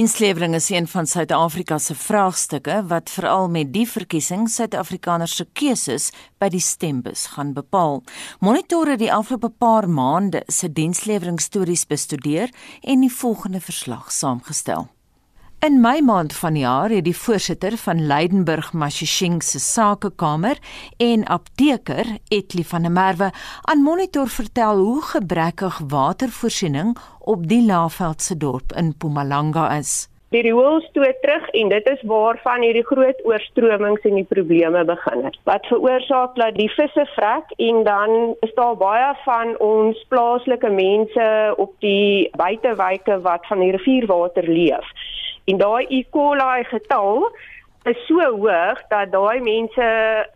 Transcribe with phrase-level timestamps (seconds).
[0.00, 6.06] Dienslewering is een van Suid-Afrika se vraagstukke wat veral met die verkiesing Suid-Afrikaners se keuses
[6.40, 8.00] by die stembus gaan bepaal.
[8.40, 12.48] Monitore die afgelope paar maande se diensleweringsstories bestudeer
[12.80, 14.88] en die volgende verslag saamgestel.
[15.66, 20.56] In Mei maand van die jaar het die voorsitter van Leidenburg Mashishing se sakekamer
[20.96, 23.28] en apteker Etli van der Merwe
[23.72, 30.08] aan Monitor vertel hoe gebrekkig watervoorsiening op die Laagveldse dorp in Mpumalanga is.
[30.30, 35.24] Die riool stoot terug en dit is waarvan hierdie groot oorstromings en die probleme begin
[35.28, 35.38] het.
[35.44, 41.30] Wat veroorsaak dat die visse vrek en dan is daar baie van ons plaaslike mense
[41.56, 44.94] op die buitewyke wat van die rivierwater leef.
[45.50, 46.04] En daai E.
[46.14, 47.24] coli getal
[47.90, 49.86] is so hoog dat daai mense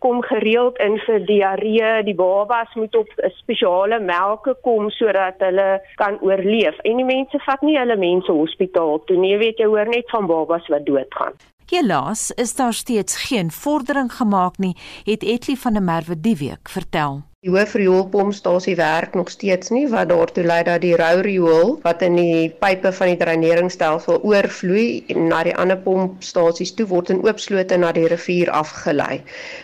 [0.03, 2.03] kom gereeld in vir diarree.
[2.07, 6.77] Die babas moet op 'n spesiale melke kom sodat hulle kan oorleef.
[6.83, 9.31] En die mense vat nie hulle mense hospitaal toe nie.
[9.31, 11.33] Jy weet jy hoor net van babas wat doodgaan.
[11.69, 16.69] Helaas is daar steeds geen vordering gemaak nie, het Etli van der Merwe die week
[16.69, 17.23] vertel.
[17.45, 22.15] Die hoofrioolpompstasie werk nog steeds nie wat daartoe lei dat die rou riool wat in
[22.17, 27.91] die pype van die dreineringstelsel oorvloei na die ander pompstasies toe word in oopslote na
[27.93, 29.19] die rivier afgelei.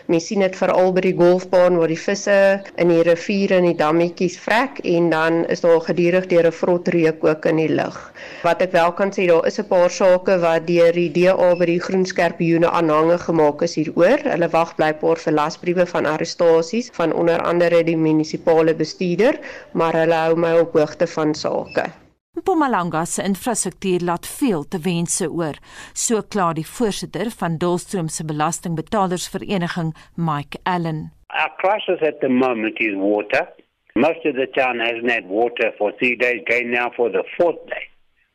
[0.06, 2.36] Mens sien dit veral by die golfbaan waar die visse
[2.84, 6.92] in die riviere en die dammetjies vrek en dan is daar gedurig deur 'n vrot
[6.94, 7.98] reuk ook in die lug.
[8.46, 11.66] Wat ek wel kan sê daar is 'n paar sake wat deur die DA by
[11.66, 14.22] die groenskerpioene aanhange gemaak is hieroor.
[14.22, 19.38] Hulle wag blykbaar vir lasbriewe van arrestasies van onder andere verder die munisipale bestuurder,
[19.72, 21.88] maar hulle hou my op hoogte van sake.
[22.36, 25.56] Mpumalanga se infrastruktuur laat veel te wense oor,
[25.94, 31.10] so klaar die voorsitter van Dolstroom se belastingbetalersvereniging, Mike Allen.
[31.28, 33.48] Our crisis at the moment is water.
[33.94, 37.60] Most of the town hasn't had water for three days, going now for the fourth
[37.68, 37.88] day.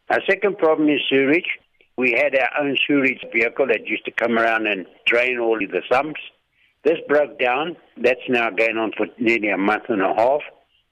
[0.10, 1.50] Our second problem is sewage.
[1.98, 5.72] We had our own sewage vehicle that used to come around and drain all of
[5.72, 6.22] the sumps.
[6.88, 7.76] This broke down.
[7.98, 10.40] That's now going on for nearly a month and a half.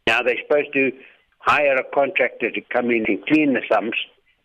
[0.06, 0.92] Now they're supposed to
[1.40, 3.98] hire a contractor to come in and clean the sumps,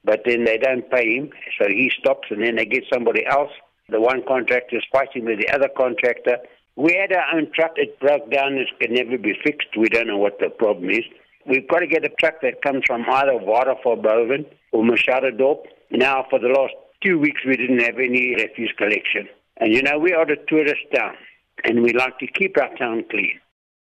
[0.05, 3.51] but then they don't pay him, so he stops and then they get somebody else.
[3.89, 6.37] The one contractor is fighting with the other contractor.
[6.77, 9.77] We had our own truck, it broke down, it can never be fixed.
[9.77, 11.03] We don't know what the problem is.
[11.49, 15.65] We've got to get a truck that comes from either Waterfallboven or Machadodorp.
[15.91, 19.29] Now, for the last two weeks, we didn't have any refuse collection.
[19.57, 21.17] And you know, we are the tourist town.
[21.65, 23.41] And we like to keep our town clean.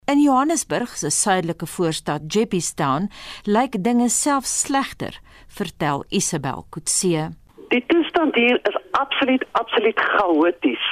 [0.08, 3.10] In Johannesburg se suidelike voorstad Jeppystown
[3.44, 7.28] lyk dinge selfs slegter, vertel Isabel Kutse.
[7.68, 10.86] Die toestand hier is absoluut absoluut chaoties.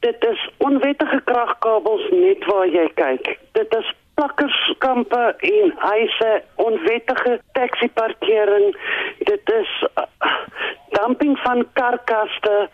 [0.00, 3.32] Dit is onwettige kragkabels net waar jy kyk.
[3.56, 8.76] Dit is plakkerskampe en huise, onwettige taxi-parkering.
[9.18, 10.04] Dit is uh,
[10.96, 12.68] dumping van karkaste.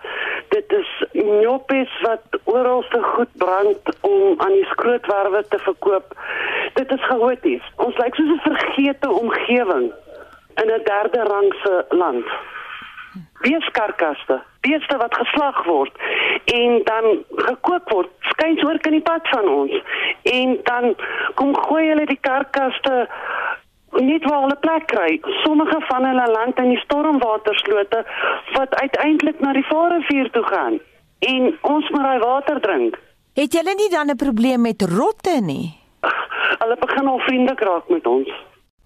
[0.49, 6.17] Dit is noppies wat oral se goed brand om aan die skrootwerwe te verkoop.
[6.75, 7.69] Dit is chaoties.
[7.77, 9.93] Ons lyk soos 'n vergete omgewing
[10.63, 12.27] in 'n derde rangse land.
[13.45, 15.93] Beeskarkaste, beeste wat geslag word
[16.55, 19.75] en dan gekook word, skuins oor kan die pad van ons.
[20.23, 20.95] En dan
[21.41, 23.05] kom gooi hulle die karkaste
[24.03, 25.21] net waar hulle plek kry.
[25.45, 28.03] Sommige van hulle land in die stormwaterslote
[28.57, 30.81] wat uiteindelik na die Vaalrivier toe gaan
[31.25, 32.99] en ons moet daai water drink.
[33.35, 35.75] Het julle nie dan 'n probleem met rotte nie?
[36.59, 38.29] Hulle begin al vriendelik raak met ons.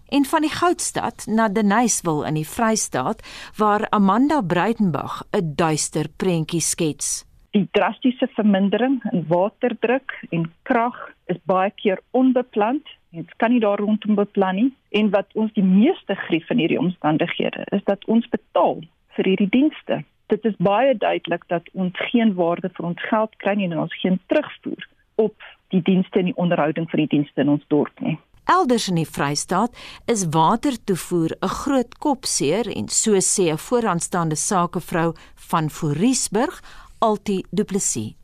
[0.08, 3.22] En van die Goudstad na Denyswil in die Vrystaat
[3.56, 7.26] waar Amanda Breitenberg 'n duister prentjie skets.
[7.50, 13.78] Die drastiese vermindering in waterdruk en krag is baie keer onbepland Dit kan nie daar
[13.78, 18.28] rondom beplan nie en wat ons die meeste grief in hierdie omstandighede is dat ons
[18.28, 18.82] betaal
[19.16, 20.02] vir hierdie dienste.
[20.28, 24.00] Dit is baie duidelik dat ons geen waarde vir ons geld kry nie en ons
[24.02, 28.18] geen terugvoer op die dienste en die onderhouding vir die dienste in ons dorp nie.
[28.48, 29.74] Elders in die Vrystaat
[30.08, 36.62] is watertoevoer 'n groot kopseer en so sê 'n vooraanstaande sakevrou van Foriesburg,
[36.98, 38.14] Alti Du Plessis,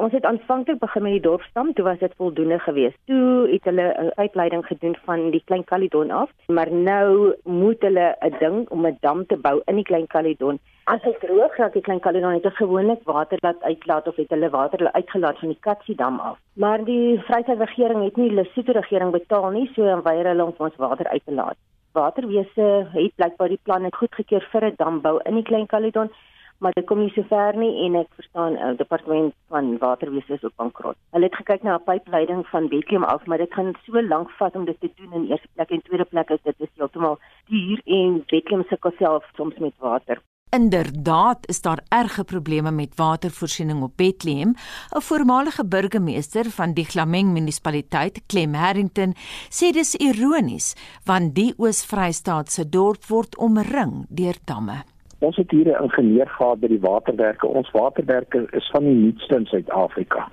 [0.00, 2.96] Ons het aanvanklik begin met die dorpstam, toe was dit voldoende geweest.
[3.04, 8.16] Toe het hulle 'n uitleiding gedoen van die Klein Caledon af, maar nou moet hulle
[8.20, 10.58] 'n ding om 'n dam te bou in die Klein Caledon.
[10.84, 14.50] As dit droog raak, die Klein Caledon het gewoonlik water laat uitlaat of het hulle
[14.50, 16.38] water hulle uitgelaat van die Katsi dam af.
[16.52, 20.44] Maar die Vryheid regering het nie die Lesotho regering betaal nie, so dan weier hulle
[20.44, 21.56] om ons water uit te laat.
[21.92, 26.10] Waterwese het blykbaar die planne goedgekeur vir 'n dambou in die Klein Caledon
[26.60, 30.36] maar dit kom nie so ver nie en ek verstaan die uh, departement van waterwese
[30.36, 30.98] is ook bankrot.
[31.16, 34.56] Hulle het gekyk na 'n pypleiding van Bethlehem af, maar dit gaan so lank vat
[34.56, 37.18] om dit te doen in eerste plek en tweede plek is dit is heeltemal
[37.48, 40.20] duur en Bethlehem sukkel self soms met water.
[40.50, 44.54] Inderdaad is daar erge probleme met watervoorsiening op Bethlehem.
[44.96, 49.14] 'n Voormalige burgemeester van die Glameng munisipaliteit, Clem Harrington,
[49.48, 50.74] sê dis ironies
[51.04, 54.82] want die Oos-Vrystaat se dorp word omring deur damme.
[55.20, 57.46] Ons het hier 'n ingenieur gehad by die waterwerke.
[57.46, 60.28] Ons waterwerke is van die nuutste in Suid-Afrika.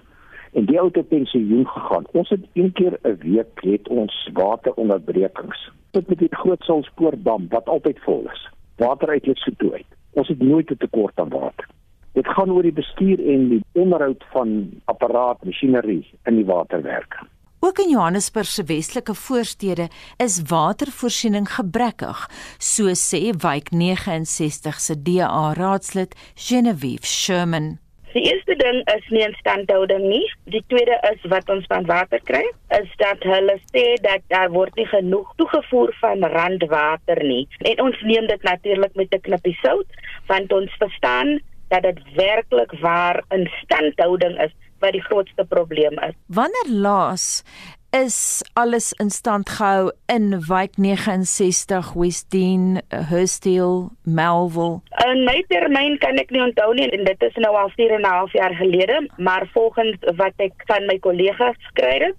[0.54, 2.06] En die ou het pensioen gegaan.
[2.12, 5.72] Ons het een keer 'n week het ons wateronderbrekings.
[5.92, 8.50] Dit met die groot Salspoordam wat altyd vol is.
[8.76, 9.92] Water uit dit se toe uit.
[10.14, 11.68] Ons het nooit 'n tekort aan water.
[12.14, 17.18] Dit gaan oor die bestuur en die onderhoud van apparaat, masjinerie in die waterwerke.
[17.60, 19.88] Ook in Johannesburg se westelike voorstede
[20.18, 22.20] is watervoorsiening gebrekkig,
[22.58, 27.80] so sê wijk 69 se DA raadslid Genevieve Sherman.
[28.14, 30.28] Die eerste ding is nie instandhouding nie.
[30.54, 32.44] Die tweede is wat ons van water kry,
[32.78, 37.48] is dat hulle sê dat daar word nie genoeg toegevoer van randwater nie.
[37.66, 39.90] En ons neem dit natuurlik met 'n knippie sout,
[40.30, 46.16] want ons verstaan dat dit werklik waar instandhouding is wat die grootste probleem is.
[46.28, 47.44] Wanneer laas
[47.90, 54.82] is alles in stand gehou in wijk 69 Westdene, Hursteel, Melville.
[55.08, 58.02] In my termyn kan ek nie onthou nie en dit is nou al 4 en
[58.02, 62.16] 'n half jaar gelede, maar volgens wat ek van my kollegas skryf het,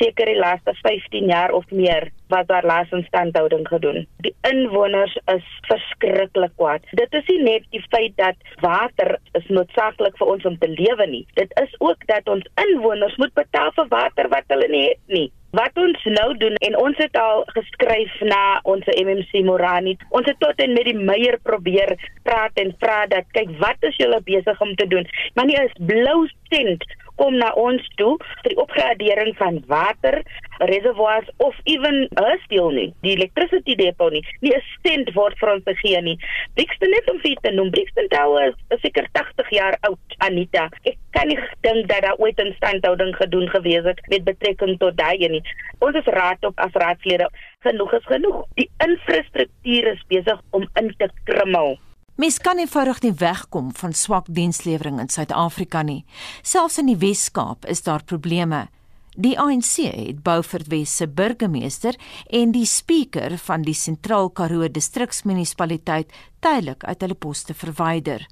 [0.00, 4.06] seker die laaste 15 jaar of meer wat daar laas instandhouding gedoen.
[4.26, 6.84] Die inwoners is verskriklik kwaad.
[6.98, 11.06] Dit is nie net die feit dat water is noodsaaklik vir ons om te lewe
[11.10, 11.24] nie.
[11.38, 15.28] Dit is ook dat ons inwoners moet betaal vir water wat hulle nie het nie.
[15.56, 19.94] Wat ons nou doen en ons het al geskryf na ons MMC Morani.
[20.12, 21.94] Ons het tot en met die meier probeer
[22.28, 25.08] praat en vra dat kyk wat is julle besig om te doen?
[25.34, 26.84] Maar nie is blou sent
[27.16, 30.20] kom na ons toe vir die opgradering van water
[30.58, 35.52] reservoirs of even 'n steel nie die electricity depot nie nie 'n stent word vir
[35.54, 36.18] ons gegee nie.
[36.54, 40.68] Brixton net om vir te noem Brixton Tower is seker 80 jaar oud Anita.
[40.84, 44.96] Ek kan nie dink dat daar ooit 'n standhouding gedoen gewees het met betrekking tot
[44.96, 45.42] daai nie.
[45.78, 47.28] Ons is raad op as raadslede.
[47.60, 48.44] Genoeg is genoeg.
[48.54, 51.78] Die infrastruktuur is besig om in te krummel.
[52.16, 56.04] Mens kan eenvoudig nie wegkom van swak dienslewering in Suid-Afrika nie.
[56.42, 58.68] Selfs in die Wes-Kaap is daar probleme.
[59.16, 61.96] Die ANC het Beaufort Wes se burgemeester
[62.36, 66.10] en die spreker van die Sentraal Karoo distriksmunisipaliteit
[66.44, 68.26] tydelik uit hulle poste verwyder.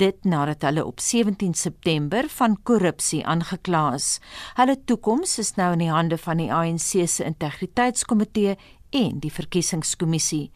[0.00, 4.14] Dit nadat hulle op 17 September van korrupsie aangekla is.
[4.56, 8.54] Hulle toekoms is nou in die hande van die ANC se integriteitskomitee
[8.96, 10.46] en die verkiesingskommissie.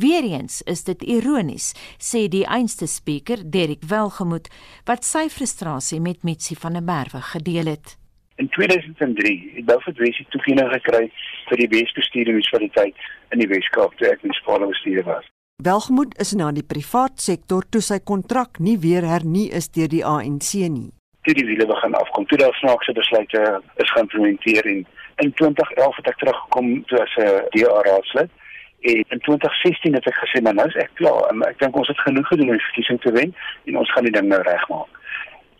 [0.00, 4.48] Weereens is dit ironies, sê die einste spreker, Derek Welgemoot,
[4.88, 7.98] wat sy frustrasie met Mitsi van der Merwe gedeel het.
[8.36, 11.04] In 2003 het Beaufort Wes toekenning gekry
[11.48, 15.28] vir die Wesbestuurde munisipaliteit in die Weskaap toe ek munisipale bestuurder was.
[15.62, 20.02] Welgemoot is na die privaat sektor toe sy kontrak nie weer hernie is deur die
[20.02, 20.90] ANC nie.
[21.22, 23.44] Toe die wiele begin afkom, toe daar snaakse besluite
[23.86, 24.82] is geïmplementeer en
[25.22, 28.30] in 2011 het ek teruggekom toe as 'n DA raadslid
[28.90, 31.88] en in 2016 het ek gesê maar nou is ek klaar en ek dink ons
[31.88, 34.90] het genoeg gedoen om die verkiesing te wen en ons gaan die ding nou regmaak.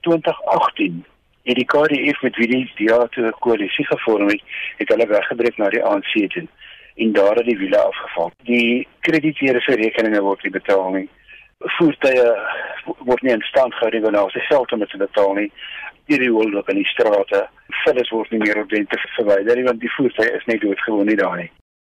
[0.00, 1.04] 2018
[1.45, 4.43] het die KDF met wie die DA te koalisie gevorm het,
[4.79, 6.47] het hulle weggebreek na die ANC toe
[6.95, 8.31] en daar het die wiele afgeval.
[8.49, 11.09] Die krediteure se rekeninge word nie betaal nie.
[11.79, 12.29] Voertuie
[13.09, 15.51] word nie in stand gehou nie, daar is geld om dit te betaal nie
[16.11, 17.45] hierdie holloop in die strate.
[17.83, 21.39] Vullis word nie meer ordentlik verwyder nie want die voertuie is net doodgewoon nie daar
[21.41, 21.51] nie.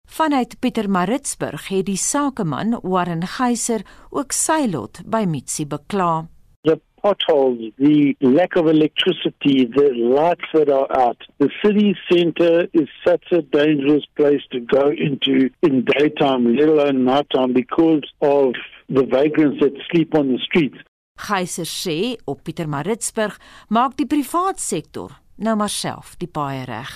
[0.06, 6.28] Vanuit Pietermaritzburg het die sakeman Warren Geyser ook sy lot by Mitsi bekla.
[7.06, 11.18] The potholes, the lack of electricity, the lights that are out.
[11.38, 17.04] The city centre is such a dangerous place to go into in daytime, let alone
[17.04, 18.54] nighttime, because of
[18.88, 20.78] the vagrants that sleep on the streets.
[21.28, 23.38] Geyser sê op Pietermaritzburg
[23.70, 26.90] maak die privaat sektor nou maar self die paai reg.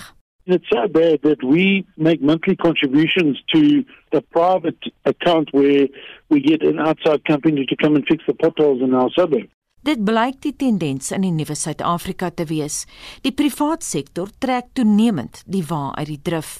[0.45, 5.87] It's so bad that we make monthly contributions to a private account where
[6.29, 9.47] we get an outside company to come and fix the potholes in our suburb.
[9.81, 12.83] Dit blyk die tendens in die nuwe Suid-Afrika te wees.
[13.25, 16.51] Die privaat sektor trek toenemend die wa uit die drif.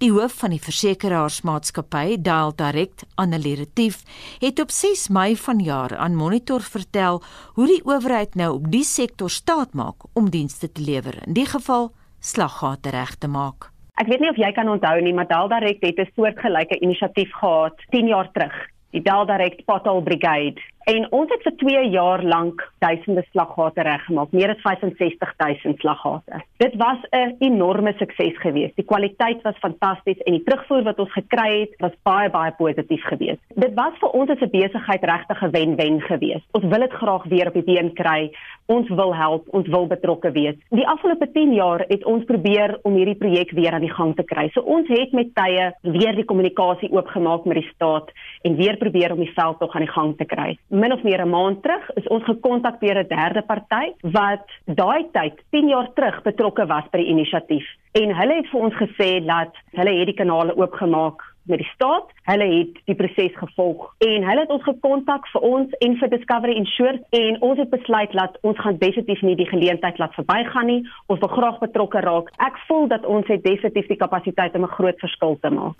[0.00, 4.00] Die hoof van die versekeraarsmaatskappy Dial Direct, Annelie Retief,
[4.40, 7.20] het op 6 Mei vanjaar aan Monitor vertel
[7.60, 11.20] hoe die owerheid nou op die sektor staat maak om dienste te lewer.
[11.26, 11.90] In die geval
[12.24, 13.68] slaggate reg te maak.
[14.00, 17.36] Ek weet nie of jy kan onthou nie, maar Dial Direct het 'n soortgelyke inisiatief
[17.36, 18.56] gehad 10 jaar terug
[18.92, 20.60] die Deldirect Pothole Brigade.
[20.90, 26.40] En ons het vir 2 jaar lank duisende slaggate reggemaak, meer as 65000 slaggate.
[26.58, 28.76] Dit was 'n enorme sukses geweest.
[28.76, 33.02] Die kwaliteit was fantasties en die terugvoer wat ons gekry het, was baie baie positief
[33.04, 33.40] geweest.
[33.54, 36.46] Dit was vir ons as 'n besigheid regtig 'n wen-wen geweest.
[36.52, 38.32] Ons wil dit graag weer op die been kry.
[38.66, 40.56] Ons wil help, ons wil betrokke wees.
[40.70, 44.22] Die afgelope 10 jaar het ons probeer om hierdie projek weer aan die gang te
[44.22, 44.48] kry.
[44.48, 48.10] So ons het met tye weer die kommunikasie oopgemaak met die staat
[48.42, 51.24] en weer probeer om die veld tog aan die gang te kry min of meer
[51.24, 53.84] 'n maand terug is ons gekontak deur 'n derde party
[54.18, 57.66] wat daai tyd 10 jaar terug betrokke was by die inisiatief
[58.02, 62.10] en hulle het vir ons gesê dat hulle het die kanale oopgemaak met die staat.
[62.22, 66.56] Hulle het die proses gevolg en hulle het ons gekontak vir ons en vir Discovery
[66.60, 70.82] Insurance en ons het besluit dat ons gaan definitief nie die geleentheid laat verbygaan nie.
[71.06, 72.30] Ons wil graag betrokke raak.
[72.38, 75.78] Ek voel dat ons het definitief die kapasiteit om 'n groot verskil te maak.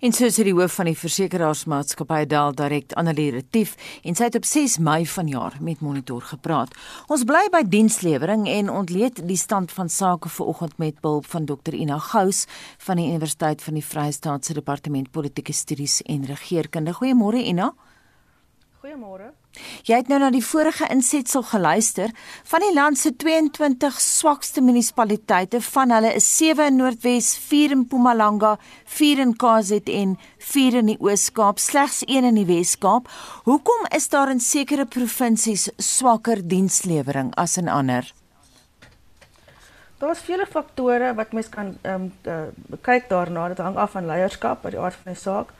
[0.00, 4.38] En so sê die hoof van die versekeraarsmaatskappy Dal Direct Annelie Retief en sy het
[4.38, 6.74] op 6 Mei vanjaar met Monitor gepraat.
[7.08, 11.74] Ons bly by dienslewering en ontleed die stand van sake vanoggend met hulp van Dr
[11.74, 12.44] Ina Gous
[12.86, 16.94] van die Universiteit van die Vrye State se Departement Politieke Studies en Regeringskunde.
[16.94, 17.72] Goeiemôre Ina.
[18.82, 19.43] Goeiemôre.
[19.86, 22.10] Jy het nou na die vorige insetsel geluister.
[22.50, 27.84] Van die land se 22 swakste munisipaliteite, van hulle is 7 in Noordwes, 4 in
[27.84, 28.56] Mpumalanga,
[28.96, 33.08] 4 in KZN, 4 in die Oos-Kaap, slegs 1 in die Wes-Kaap.
[33.48, 38.10] Hoekom is daar in sekere provinsies swakker dienslewering as in ander?
[40.02, 43.48] Daar's vele faktore wat mens kan ehm um, uh, kyk daarna.
[43.48, 45.54] Dit hang af van leierskap, by die aard van die saak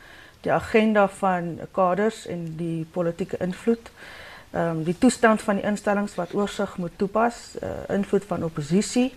[0.44, 3.90] die agenda van kaders en die politieke invloed.
[4.54, 9.14] Ehm um, die toestand van die instellings wat oorsig moet toepas, uh, invloed van oppositie,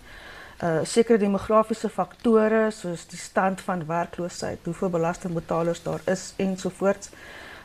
[0.62, 7.10] uh sekere demografiese faktore soos die stand van werkloosheid, hoeveel belastingbetalers daar is ensovoorts.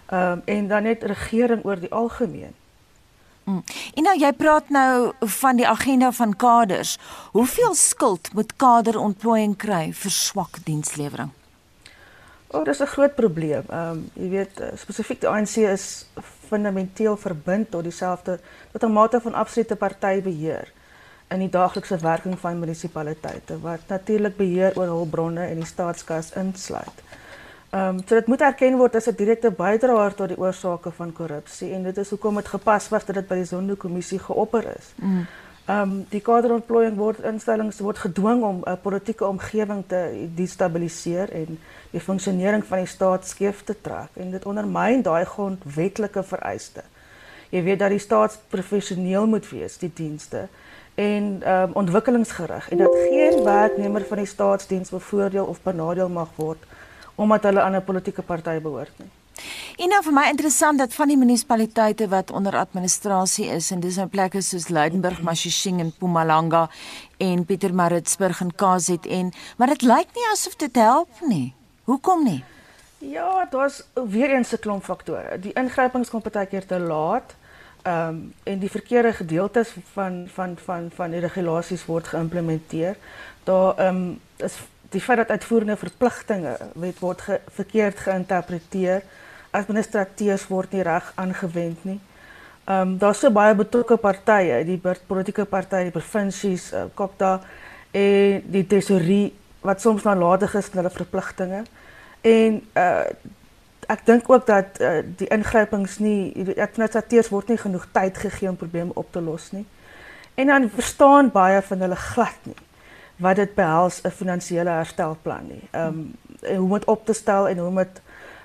[0.05, 2.53] Ehm um, en dan net regering oor die algemeen.
[3.43, 3.63] Mm.
[3.93, 6.97] En nou jy praat nou van die agenda van kaders.
[7.31, 11.33] Hoeveel skuld moet kaderontplooiing kry vir swak dienslewering?
[12.53, 13.63] Oh, dis 'n groot probleem.
[13.69, 16.05] Ehm um, jy weet uh, spesifiek die ANC is
[16.47, 18.39] fundamenteel verbind tot dieselfde
[18.71, 20.71] tot 'n mate van absolute partybeheer
[21.27, 26.31] in die daaglikse werking van munisipaliteite wat natuurlik beheer oor hul bronne en die staatskas
[26.33, 26.97] insluit.
[27.69, 31.13] Ehm um, so dit moet erken word as 'n direkte bydraer tot die oorsake van
[31.13, 34.93] korrupsie en dit is hoekom dit gepas was dat dit by die Zondo-kommissie geopper is.
[34.95, 35.25] Mm.
[35.65, 41.59] Ehm um, die kaderontplooiing word instellings word gedwing om 'n politieke omgewing te destabiliseer en
[41.91, 46.83] die funksionering van die staat skeef te trek en dit ondermyn daai grondwetlike vereiste.
[47.49, 50.47] Jy weet dat die staat professioneel moet wees, die dienste
[50.95, 56.29] en ehm um, ontwikkelingsgerig en dat geen werknemer van die staatsdiens bevoordeel of benadeel mag
[56.35, 56.59] word
[57.15, 59.22] omdat hulle aan 'n politieke party behoort nie.
[59.73, 63.95] En nou vir my interessant dat van die munisipaliteite wat onder administrasie is en dis
[63.97, 66.67] nou plekke soos Leidenburg, Mashishing en Mpumalanga
[67.17, 71.55] en Pietermaritzburg en KZN, maar dit lyk nie asof dit help nie.
[71.89, 72.43] Hoekom nie?
[72.97, 75.39] Ja, daar's weer eens 'n klomp faktore.
[75.39, 77.35] Die ingrypings kom partykeer te laat.
[77.81, 82.95] Ehm um, en die verkeerde gedeeltes van van van van die regulasies word geïmplementeer.
[83.43, 84.53] Daar ehm um, is
[84.89, 86.57] die feit dat uitvoerende verpligtinge
[86.99, 89.03] word ge, verkeerd geïnterpreteer
[89.53, 91.99] administrateurs word nie reg aangewend nie.
[92.63, 97.41] Ehm um, daar's so baie betrokke partye, die politieke partye, die provinsies, uh, Kokta
[97.91, 99.33] en die tesorie
[99.63, 101.63] wat soms nalatig is met hulle verpligtinge.
[102.21, 103.05] En uh
[103.91, 108.47] ek dink ook dat uh, die ingrypings nie die administrateurs word nie genoeg tyd gegee
[108.49, 109.65] om probleme op te los nie.
[110.39, 112.61] En dan verstaan baie van hulle glad nie
[113.21, 115.67] wat dit behels 'n finansiële herstelplan nie.
[115.71, 116.15] Ehm um,
[116.55, 118.01] hoe om dit op te stel en hoe om dit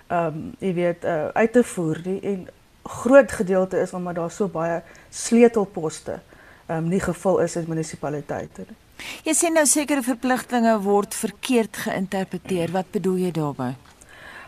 [0.08, 2.48] ehm um, jy weet uh, uit te voer nie en
[2.88, 6.20] groot gedeelte is omdat daar so baie sleutelposte
[6.66, 8.76] ehm um, nie gevul is in munisipaliteite nie.
[9.28, 12.72] Jy sê nou sekere verpligtinge word verkeerd geïnterpreteer.
[12.74, 13.76] Wat bedoel jy daarmee?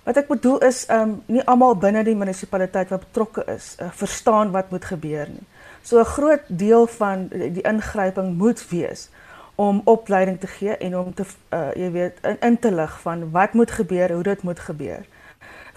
[0.05, 3.93] Wat ek bedoel is ehm um, nie almal binne die munisipaliteit wat betrokke is, uh,
[4.03, 5.47] verstaan wat moet gebeur nie.
[5.83, 9.09] So 'n groot deel van die ingryping moet wees
[9.55, 13.31] om opleiding te gee en om te uh, jy weet in, in te lig van
[13.31, 15.05] wat moet gebeur, hoe dit moet gebeur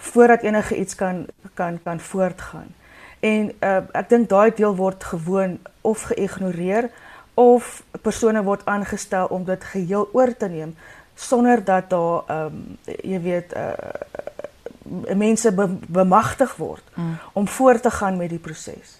[0.04, 2.74] voordat enige iets kan kan kan voortgaan.
[3.20, 6.90] En uh, ek dink daai deel word gewoon of geïgnoreer
[7.34, 10.74] of persone word aangestel om dit geheel oor te neem
[11.14, 13.72] sonder dat daar ehm um, jy weet uh
[15.16, 17.18] mense be, bemagtig word mm.
[17.32, 18.98] om voort te gaan met die proses.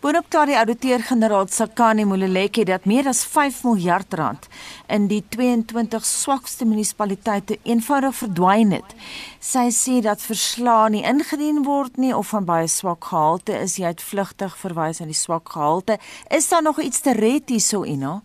[0.00, 4.48] Boonop klaar die ouditeur-generaal Sakani Moleleki dat meer as 5 miljard rand
[4.92, 8.94] in die 22 swakste munisipaliteite eenvoudig verdwyn het.
[9.42, 13.90] Sy sê dat verslae nie ingedien word nie of van baie swak gehalte is, jy
[13.90, 15.98] het vlugtig verwys aan die swak gehalte.
[16.30, 18.20] Is daar nog iets te red hierso, Ina?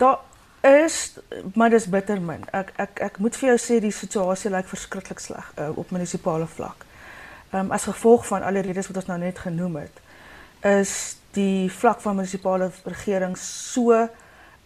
[0.00, 0.20] Daar
[0.60, 1.18] is
[1.54, 2.44] maar dis bitter min.
[2.52, 6.46] Ek ek ek moet vir jou sê die situasie lyk verskriklik sleg uh, op munisipale
[6.46, 6.84] vlak.
[7.52, 9.96] Um, as gevolg van al die redes wat ons nou net genoem het,
[10.66, 13.96] is die vlak van munisipale regering so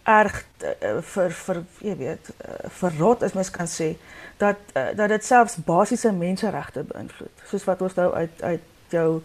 [0.05, 3.95] erg uh, vir vir jy weet uh, verrot as mens kan sê
[4.37, 9.09] dat uh, dat dit selfs basiese menseregte beïnvloed soos wat ons nou uit uit jou
[9.17, 9.23] 'n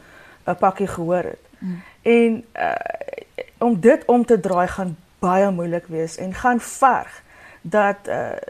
[0.49, 1.45] uh, pakkie gehoor het.
[1.59, 1.83] Mm.
[2.03, 7.23] En uh, om dit om te draai gaan baie moeilik wees en gaan verg
[7.63, 8.41] dat uh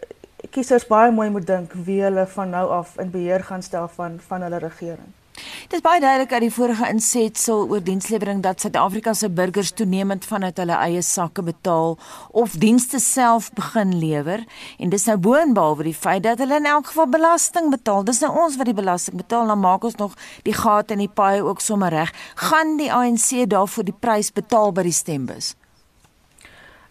[0.51, 4.21] kiesers baie mooi moet dink wie hulle van nou af in beheer gaan stel van
[4.29, 5.11] van hulle regering.
[5.41, 10.25] Dit is baie duidelik uit die vorige insetsel oor dienslewering dat Suid-Afrika se burgers toenemend
[10.27, 11.97] vanuit hulle eie sakke betaal
[12.43, 14.45] of dienste self begin lewer
[14.79, 18.05] en dis nou boonbehalwe die feit dat hulle in elk geval belasting betaal.
[18.05, 21.13] Dis nou ons wat die belasting betaal, dan maak ons nog die gate in die
[21.13, 22.13] paai ook sommer reg.
[22.51, 25.55] Gaan die ANC daarvoor die prys betaal by die stembus?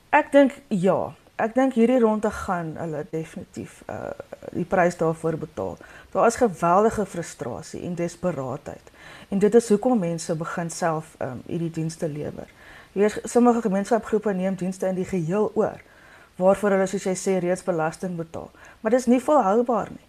[0.10, 1.12] Ek dink ja.
[1.40, 4.12] Ek dink hierdie ronde gaan hulle definitief uh
[4.50, 5.76] die prys daarvoor betaal.
[6.12, 8.92] Daar is geweldige frustrasie en desperaatheid.
[9.30, 12.50] En dit is hoekom mense begin self um hierdie dienste lewer.
[12.92, 15.80] Weet sommige gemeenskapsgroepe neem dienste in die geheel oor
[16.40, 18.50] waarvoor hulle soos jy sê reeds belasting betaal.
[18.80, 20.08] Maar dit is nie volhoubaar nie.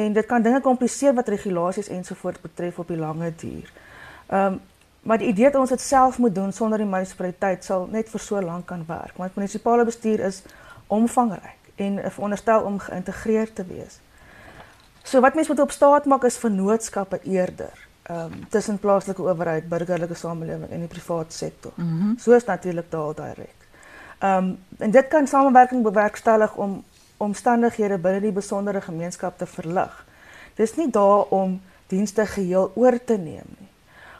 [0.00, 3.74] En dit kan dinge kompliseer wat regulasies ensovoorts betref op die lange duur.
[4.30, 4.62] Um
[5.04, 8.20] Maar die idee dat ons dit self moet doen sonder die munisipaliteit sal net vir
[8.20, 9.18] so lank kan werk.
[9.20, 10.38] Want munisipale bestuur is
[10.94, 13.98] omvangryk en veronderstel om geïntegreer te wees.
[15.02, 17.82] So wat mense moet op staat maak is vennootskappe eerder.
[18.02, 21.72] Ehm um, tussen plaaslike owerheid, burgerlike samelewing en die private sektor.
[21.74, 22.18] Mm -hmm.
[22.18, 23.58] So is natuurlik daal direk.
[24.18, 26.84] Ehm um, en dit kan samewerking bewerkstellig om
[27.16, 30.06] omstandighede binne die besondere gemeenskap te verlig.
[30.54, 33.72] Dis nie daar om dienste geheel oor te neem nie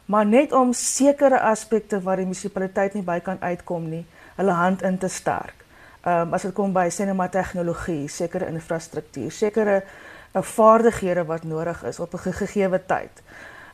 [0.04, 4.04] maar net om sekere aspekte waar die munisipaliteit nie by kan uitkom nie,
[4.36, 5.63] hulle hand in te sterk.
[6.04, 11.84] Ehm um, as dit kom by sinema tegnologie, sekere infrastruktuur, sekere uh, vaardighede wat nodig
[11.84, 13.22] is op 'n gegeewe tyd.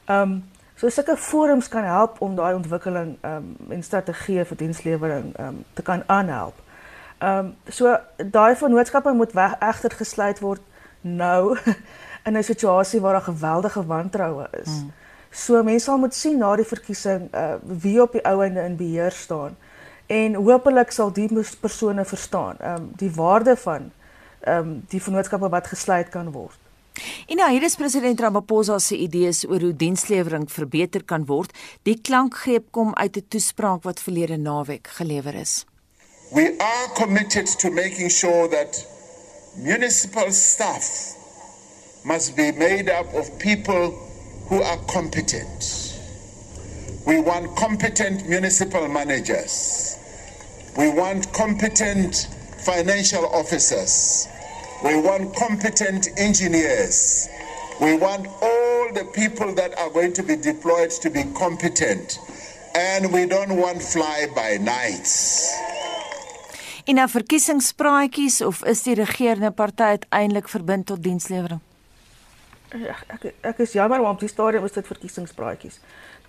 [0.04, 4.56] Ehm um, so sulke forums kan help om daai ontwikkeling ehm um, en strategieë vir
[4.56, 6.54] dienslewering ehm um, te kan aanhelp.
[7.18, 10.62] Ehm um, so daai vennootskappe moet weg egter gesluit word
[11.00, 11.58] nou
[12.26, 14.68] in 'n situasie waar daar geweldige wantroue is.
[14.68, 14.92] Hmm.
[15.30, 18.76] So mense sal moet sien na die verkiesing uh, wie op die ou einde in
[18.76, 19.56] beheer staan
[20.10, 21.28] en hopelik sal die
[21.60, 23.92] persone verstaan ehm um, die waarde van
[24.40, 26.58] ehm um, die vennootskappe wat gesluit kan word.
[27.26, 31.52] En nou hier is president Ramaphosa se idees oor hoe dienslewering verbeter kan word.
[31.82, 35.64] Die klankgreep kom uit 'n toespraak wat verlede naweek gelewer is.
[36.32, 38.86] We are committed to making sure that
[39.56, 41.14] municipal staff
[42.02, 43.94] must be made up of people
[44.48, 45.88] who are competent.
[47.04, 49.98] We want competent municipal managers.
[50.76, 52.28] We want competent
[52.64, 54.28] financial officers.
[54.84, 57.28] We want competent engineers.
[57.80, 62.18] We want all the people that are going to be deployed to be competent.
[62.74, 65.50] And we don't want fly by nights.
[66.84, 71.60] In 'n verkiesingspraatjies of is die regerende party uiteindelik verbind tot dienslewering?
[72.70, 75.80] ek ek, ek is jammer maar op die stadium is dit verkiesingspraatjies.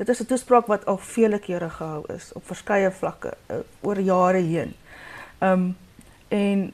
[0.02, 4.00] Dit is 'n toespraak wat al vele kere gehou is op verskeie vlakke uh, oor
[4.00, 4.74] jare heen.
[5.40, 5.78] Um,
[6.28, 6.74] en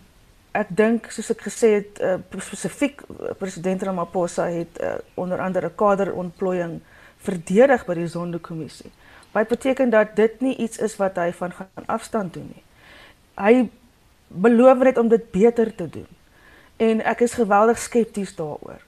[0.51, 5.69] ek dink soos ek gesê het uh, spesifiek uh, president Ramaphosa het uh, onder andere
[5.75, 6.79] kaderontplooiing
[7.17, 8.91] verdedig by die Sondekommissie.
[9.35, 12.63] Wat beteken dat dit nie iets is wat hy van gaan afstand doen nie.
[13.35, 13.69] Hy
[14.27, 16.07] beloof net om dit beter te doen.
[16.77, 18.79] En ek is geweldig skepties daaroor.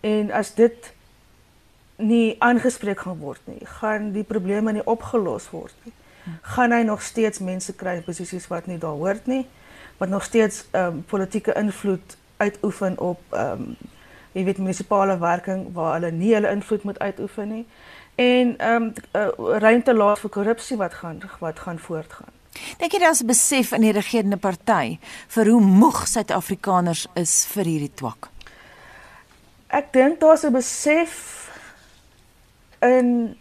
[0.00, 0.92] En as dit
[2.02, 5.94] nie aangespreek gaan word nie, gaan die probleme nie opgelos word nie.
[6.54, 9.46] Gaan hy nog steeds mense kry in posisies wat nie daar hoort nie,
[9.98, 13.76] wat nog steeds ehm um, politieke invloed uitoefen op ehm um,
[14.32, 17.66] jy weet munisipale werking waar hulle nie hulle invloed moet uitoefen nie.
[18.14, 22.30] En ehm um, uh, ruimte laat vir korrupsie wat gaan wat gaan voortgaan.
[22.78, 27.94] Dink jy daar's besef in die regerende party vir hoe moeg Suid-Afrikaners is vir hierdie
[27.94, 28.32] twak?
[29.72, 31.41] ek dink daar's 'n besef
[32.82, 33.36] in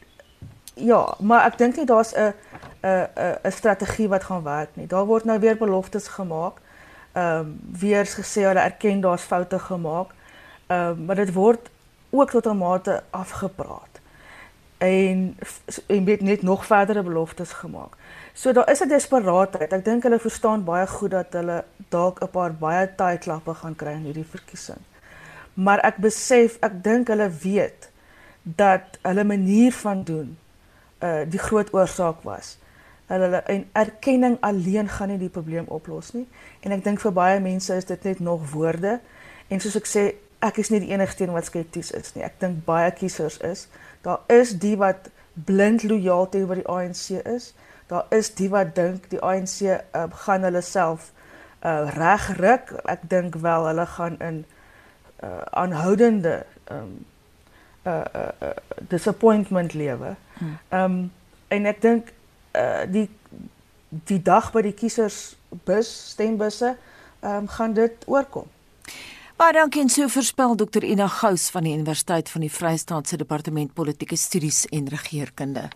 [0.75, 2.34] ja, maar ek dink nie daar's 'n
[2.82, 3.08] 'n
[3.43, 4.88] 'n strategie wat gaan werk nie.
[4.88, 6.62] Daar word nou weer beloftes gemaak.
[7.13, 10.10] Ehm um, weer gesê hulle erken daar's foute gemaak.
[10.67, 11.69] Ehm um, maar dit word
[12.10, 13.91] ook tot 'n mate afgepraat.
[14.82, 15.38] en
[15.88, 17.93] en weet net nog verdere beloftes gemaak.
[18.34, 19.73] So daar is 'n desperaatheid.
[19.73, 23.75] Ek dink hulle verstaan baie goed dat hulle dalk 'n paar baie taai klappe gaan
[23.75, 24.82] kry in hierdie verkiesing.
[25.54, 27.89] Maar ek besef, ek dink hulle weet
[28.43, 30.38] dat hulle manier van doen
[31.04, 32.58] uh die groot oorsaak was.
[33.06, 36.27] Hulle hulle en erkenning alleen gaan nie die probleem oplos nie.
[36.60, 38.99] En ek dink vir baie mense is dit net nog woorde.
[39.47, 40.04] En soos ek sê,
[40.39, 42.23] ek is nie die enigste een wat skepties is nie.
[42.25, 43.67] Ek dink baie kiesers is.
[44.06, 47.51] Daar is die wat blind lojaal teenoor die ANC is.
[47.91, 51.12] Daar is die wat dink die ANC uh, gaan hulle self
[51.65, 52.71] uh regruk.
[52.89, 54.43] Ek dink wel hulle gaan in
[55.21, 57.01] uh aanhoudende um
[57.83, 58.49] uh uh, uh
[58.89, 60.15] disappointment lewe.
[60.69, 61.11] Ehm um,
[61.47, 62.13] en ek dink
[62.55, 63.09] uh die
[63.89, 66.75] die dag by die kiesers bus stembusse
[67.19, 68.47] ehm um, gaan dit oorkom.
[69.41, 73.17] Baie dankie en so voorspel Dr Ina Gous van die Universiteit van die Vrystaat se
[73.17, 75.69] Departement Politieke Studies en Regeringskunde.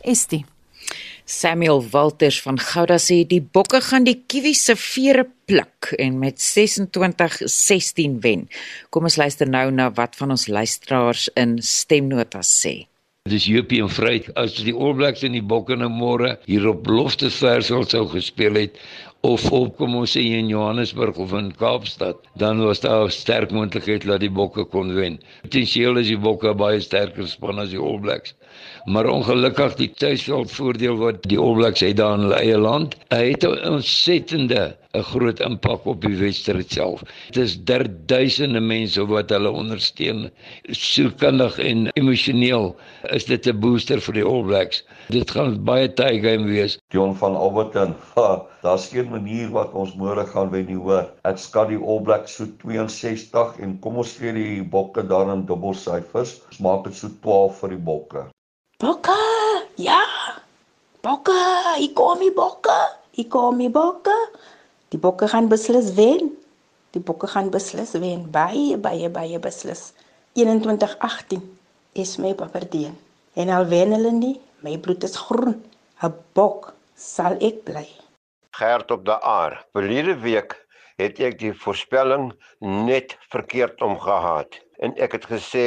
[0.00, 0.46] Estie
[1.30, 6.40] Samuel Walters van Gouda sê die bokke gaan die kiwi se vere pluk en met
[6.40, 8.46] 26-16 wen.
[8.88, 12.72] Kom ons luister nou na wat van ons luisteraars in stemnotas sê.
[13.28, 16.80] Dis Jopie en Vryheid as die All Blacks en die bokke nou môre hier op
[16.88, 18.80] belofte versel sou gespeel het
[19.28, 23.52] of op kom ons sê in Johannesburg of in Kaapstad, dan was daar 'n sterk
[23.52, 25.20] moontlikheid dat die bokke kon wen.
[25.42, 28.32] Potensieel is die bokke baie sterker span as die All Blacks
[28.88, 32.94] maar ongelukkig die tuisveld voordeel wat die All Blacks het daar in hulle eie land.
[33.12, 37.02] Hy het 'n ontsettende 'n groot impak op die wedstryd self.
[37.30, 37.56] Dit is
[38.06, 40.30] duisende mense wat hulle ondersteun.
[40.62, 42.76] Sielkundig en emosioneel
[43.18, 44.84] is dit 'n booster vir die All Blacks.
[45.08, 46.78] Dit gaan baie taai game wees.
[46.88, 47.94] John van Alberton.
[48.62, 51.12] Daar's geen manier wat ons môre gaan wen nie, hoor.
[51.24, 55.46] Ek skat die All Blacks so 62 en kom ons gee die bokke dan in
[55.46, 56.40] dubbel syfers.
[56.58, 58.26] Maak dit so 12 vir die bokke.
[58.78, 59.14] Bokke!
[59.74, 59.98] Ja.
[61.02, 61.34] Bokke,
[61.82, 62.76] ek kom die bokke.
[63.18, 64.14] Ek kom die bokke.
[64.94, 66.30] Die bokke gaan beslis wen.
[66.94, 68.22] Die bokke gaan beslis wen.
[68.30, 69.88] Baie baie baie beslis.
[70.38, 71.42] 2118
[71.98, 72.94] is my papierdien.
[73.34, 75.58] En al wen hulle nie, my bloed is groen.
[75.98, 77.86] 'n Bok sal ek bly.
[78.54, 79.58] Gert op die aar.
[79.74, 80.54] Verlede week
[81.02, 82.30] het ek die voorspelling
[82.62, 85.66] net verkeerd omgehad en ek het gesê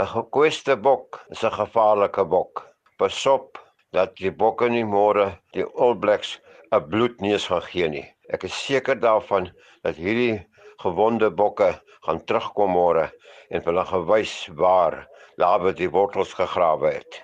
[0.00, 2.60] 'n gekweste bok is 'n gevaarlike bok.
[2.98, 3.58] Pasop
[3.96, 5.26] dat die bokke nie môre
[5.56, 6.30] die All Blacks
[6.72, 8.06] 'n bloedneus gaan gee nie.
[8.32, 9.50] Ek is seker daarvan
[9.84, 10.46] dat hierdie
[10.84, 11.68] gewonde bokke
[12.06, 13.10] gaan terugkom môre
[13.50, 14.96] en hulle gewys waar
[15.36, 17.22] daar die wortels gegrawe het.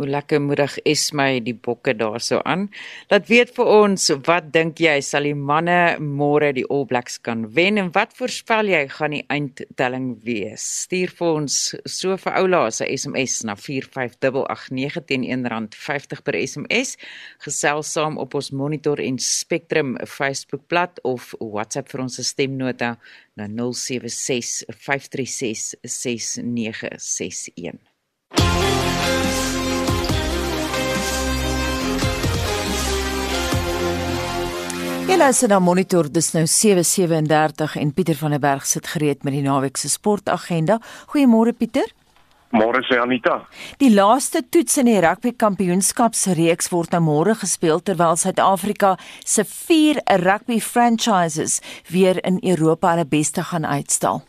[0.00, 2.70] Hoe lekker moedig is my die bokke daarso aan.
[3.12, 7.42] Laat weet vir ons, wat dink jy sal die manne môre die All Blacks kan
[7.52, 10.64] wen en wat voorspel jy gaan die eindtelling wees?
[10.86, 16.96] Stuur vir ons so vir oula se SMS na 45889 teen R1.50 per SMS.
[17.44, 22.94] Gesels saam op ons Monitor en Spectrum Facebookblad of WhatsApp vir ons stemnota
[23.36, 27.84] na 076 536 6961.
[35.18, 39.42] Luister na Monitor dis nou 7:37 en Pieter van der Berg sit gereed met die
[39.42, 40.78] naweek se sportagenda.
[41.06, 41.90] Goeiemôre Pieter.
[42.50, 43.48] Môre sê Anita.
[43.78, 50.02] Die laaste toets in die rugby kampioenskapsreeks word nou môre gespeel terwyl Suid-Afrika se vier
[50.22, 54.22] rugby franchises weer in Europa hulle beste gaan uitstal.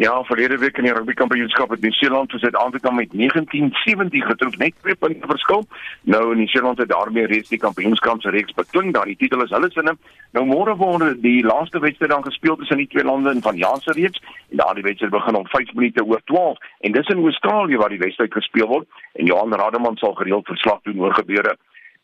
[0.00, 4.72] Ja, verlede week in die rugby kampioenskap het Nieu-Seeland vir Suid-Afrika met 1970 getroof, net
[4.80, 5.66] twee punte verskil.
[6.08, 9.92] Nou Nieu-Seeland het daarmee reeds die kampioenskapsreeks bekling, daar die titel is hulle sinne.
[10.32, 13.84] Nou môre word die laaste wedstryd dan gespeel tussen die twee lande in van Jan
[13.84, 17.82] se reeks en daardie wedstryd begin om 5 minute oor 12 en dis in Australië
[17.84, 21.58] waar die wedstryd gespeel word en Johan Rademan sal gereeld verslag doen oor gebeure.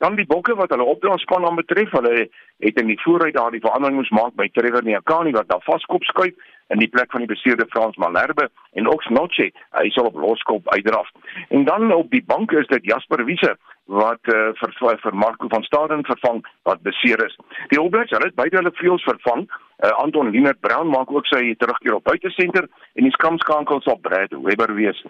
[0.05, 2.27] Dan die bokke wat hulle opdragspan aan betref, hulle
[2.59, 6.35] het in die vooruit daardie verandering moes maak by Trevor Nyakani wat daar vaskop skuif
[6.75, 10.69] in die plek van die beseerde Frans Malherbe en ook Snotche hy sal op loskop
[10.69, 11.11] uitdraf.
[11.49, 15.63] En dan op die bank is dit Jasper Wiese wat uh, vir vir Marco van
[15.63, 17.37] Staden vervang wat beseer is.
[17.71, 19.47] Die All Blacks hulle het beide hulle vleuels vervang.
[19.85, 22.67] Uh, Anton Lienert Brown maak ook sy terugkeer op buitesenter
[22.97, 25.03] en die skamskakel sal Brad Webber wees.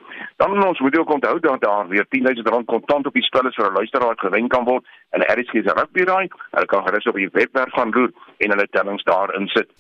[0.43, 3.55] Dan ons moet ook onthou dat daar weer 10000 rand kontant op die spel is
[3.55, 6.29] vir 'n luisteraar wat gewen kan word en RSG se rugby raai.
[6.51, 9.71] Hulle kan gerus op die webwerf gaan loer en hulle tellings daar insit.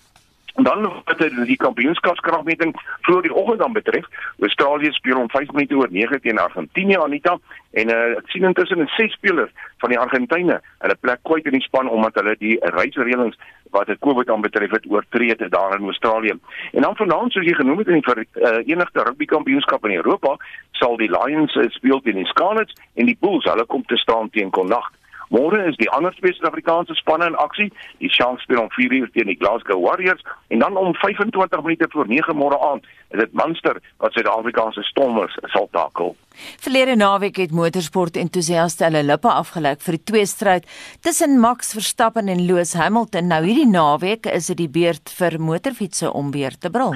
[0.56, 2.70] Dan wat die kampioenskapskragmeting
[3.04, 4.06] vroeër die oggend dan betref,
[4.40, 7.36] Australië speel om 5 minute oor 9 teen Argentinië Anita
[7.76, 9.52] en uh, ek sien intussen 'n ses spelers
[9.84, 13.36] van die Argentyne hulle plek kwyt in die span omdat hulle die reisreëlings
[13.70, 16.38] wat dit COVID aan betref het oortree het daar in Australië.
[16.72, 20.36] En dan vanaand soos jy genoem het in die Verenigde uh, Rugby Kampioenskap in Europa
[20.72, 24.30] sal die Lions uh, speel teen die Scarlets en die Bulls hulle kom te staan
[24.30, 24.96] teen Connacht.
[25.28, 27.72] Môre is die ander twee Suid-Afrikaanse spanne in aksie.
[27.98, 32.06] Die Sharks speel om 4:00 teen die Glasgow Warriors en dan om 25 minute voor
[32.08, 36.16] 9 môre aand is dit Munster wat Suid-Afrikaanse Stormers sal takel.
[36.60, 40.66] Verlede naweek het motorsport entoesiaste hulle lippe afgelek vir die twee stryd
[41.00, 43.26] tussen Max Verstappen en Lewis Hamilton.
[43.26, 46.94] Nou hierdie naweek is dit die beurt vir motorfietsse om weer te brul.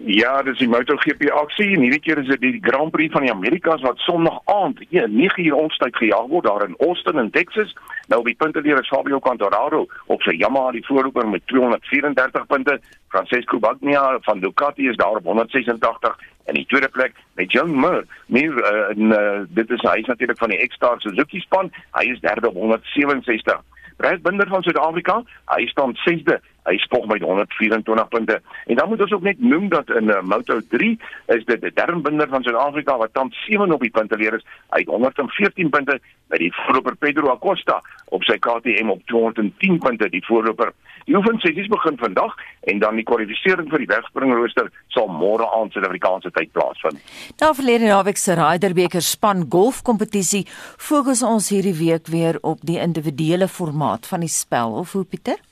[0.00, 3.32] Ja, dis die MotoGP aksie en hierdie keer is dit die Grand Prix van die
[3.32, 7.74] Amerikas wat Sondag aand 9 uur omstyg gejaag word daar in Austin in Texas.
[8.08, 12.78] Nou op die punte leer Fabio Quartararo op sy Yamaha die voorloper met 234 punte.
[13.12, 18.06] Francesco Bagnaia van Ducati is daar op 186 en die tweede plek met John Mir.
[18.26, 21.68] Mir uh, en uh, dit is hy is natuurlik van die X-Star Suzuki span.
[21.98, 23.60] Hy is derde op 167.
[23.96, 25.20] Brad Binder van Suid-Afrika,
[25.52, 28.40] hy staan 6de hy spog met 124 punte.
[28.66, 31.72] En dan moet ons ook net noem dat in uh, Moto 3 is dit die
[31.74, 34.46] derde van Suid-Afrika wat tans 7 op die punte leer is.
[34.70, 35.98] Hy het 114 punte
[36.30, 37.80] by die voorloper Pedro Acosta
[38.14, 40.72] op sy KTM op 210 punte die voorloper.
[41.04, 42.36] Die oefensessies begin vandag
[42.70, 47.02] en dan die kwalifikasie vir die wegspringrooster sal môre aand Suid-Afrikaanse tyd plaasvind.
[47.42, 50.44] Na verlede naweek se Ryderbeker span golfkompetisie
[50.78, 55.42] fokus ons hierdie week weer op die individuele formaat van die spel of hoe Pieter?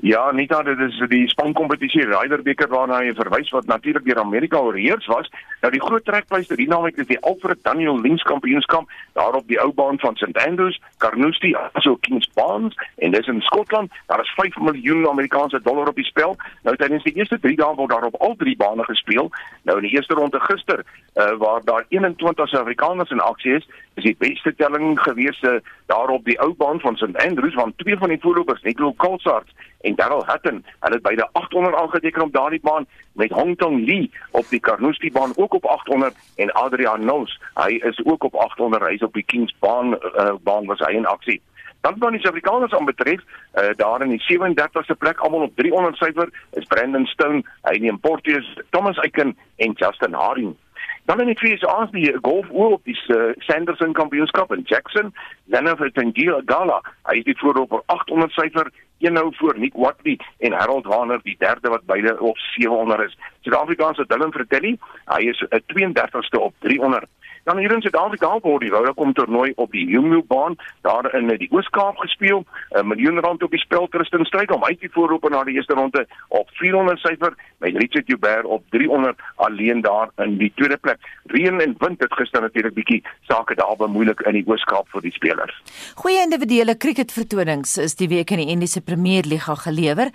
[0.00, 4.20] Ja, nie dat dit is die spankompetisie Ryder beker waarna hy verwys wat natuurlik deur
[4.22, 5.26] Amerika oorheers was.
[5.60, 8.86] Nou die groot trekpleister hier naamlik is die Alfred Daniel Lynch kampioenskap
[9.18, 13.42] daar op die ou baan van St Andrews, Carnoustie, also Kings Barns en dis in
[13.42, 13.90] Skotland.
[14.06, 16.36] Daar is 5 miljoen Amerikaanse dollar op die spel.
[16.62, 19.32] Nou tydens die eerste 3 dae word daar op al drie bane gespeel.
[19.66, 20.84] Nou in die eerste ronde gister,
[21.14, 23.66] uh, waar daar 21 Suid-Afrikaners in aksie is,
[23.98, 25.58] is die beste telling gewees uh,
[25.90, 29.50] daar op die ou baan van St Andrews want twee van die voorlopers, Nico Kolsart
[29.80, 34.10] en Darryl Hutton, hulle het beide 800 aangeteken op daardie baan met Hong Tong Lee
[34.30, 38.82] op die Carnoustie baan ook op 800 en Adrian Nous, hy is ook op 800,
[38.82, 41.40] hy is op die Kings baan uh, baan was hy in aksie.
[41.80, 43.20] Dan van die Suid-Afrikaners aan betref,
[43.54, 48.00] uh, daar in die 37ste plek almal op 300 syfer is Brandon Stone, hy neem
[48.00, 50.56] Porteus, Thomas Eiken en Justin Haring.
[51.04, 54.62] Dan in die twee se aans die golf oor op die uh, Sanderson kampioenskap in
[54.64, 60.18] Jackson, Lennard Tangila Gala, hy is die voorloper 800 syfer een nou voor Nick Watley
[60.38, 63.18] en Harold Warner die derde wat beide op 700 is.
[63.40, 67.06] Suid-Afrikaanse Dylan Fratelli, hy is 'n 32ste op 300.
[67.48, 71.30] Dan hier in Suid-Afrika word die Royal kom toernooi op die Humu baan daar in
[71.40, 72.42] die Oos-Kaap gespeel.
[72.76, 75.72] 'n Miljoen rand op die spel Tristan stryd om uit die voorloper na die eerste
[75.72, 80.98] ronde op 400 syfer met Richard Joubert op 300 alleen daar in die tweede plek.
[81.26, 85.12] Reën en wind het gister natuurlik bietjie sake daar bemoeilik in die Oos-Kaap vir die
[85.12, 85.62] spelers.
[85.94, 90.12] Goeie individuele cricketvertonings is die week in die Indiese Premier Liga gelewer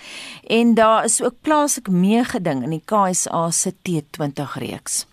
[0.48, 5.13] en daar is ook plaaslik meegeding in die KSA se T20 reeks.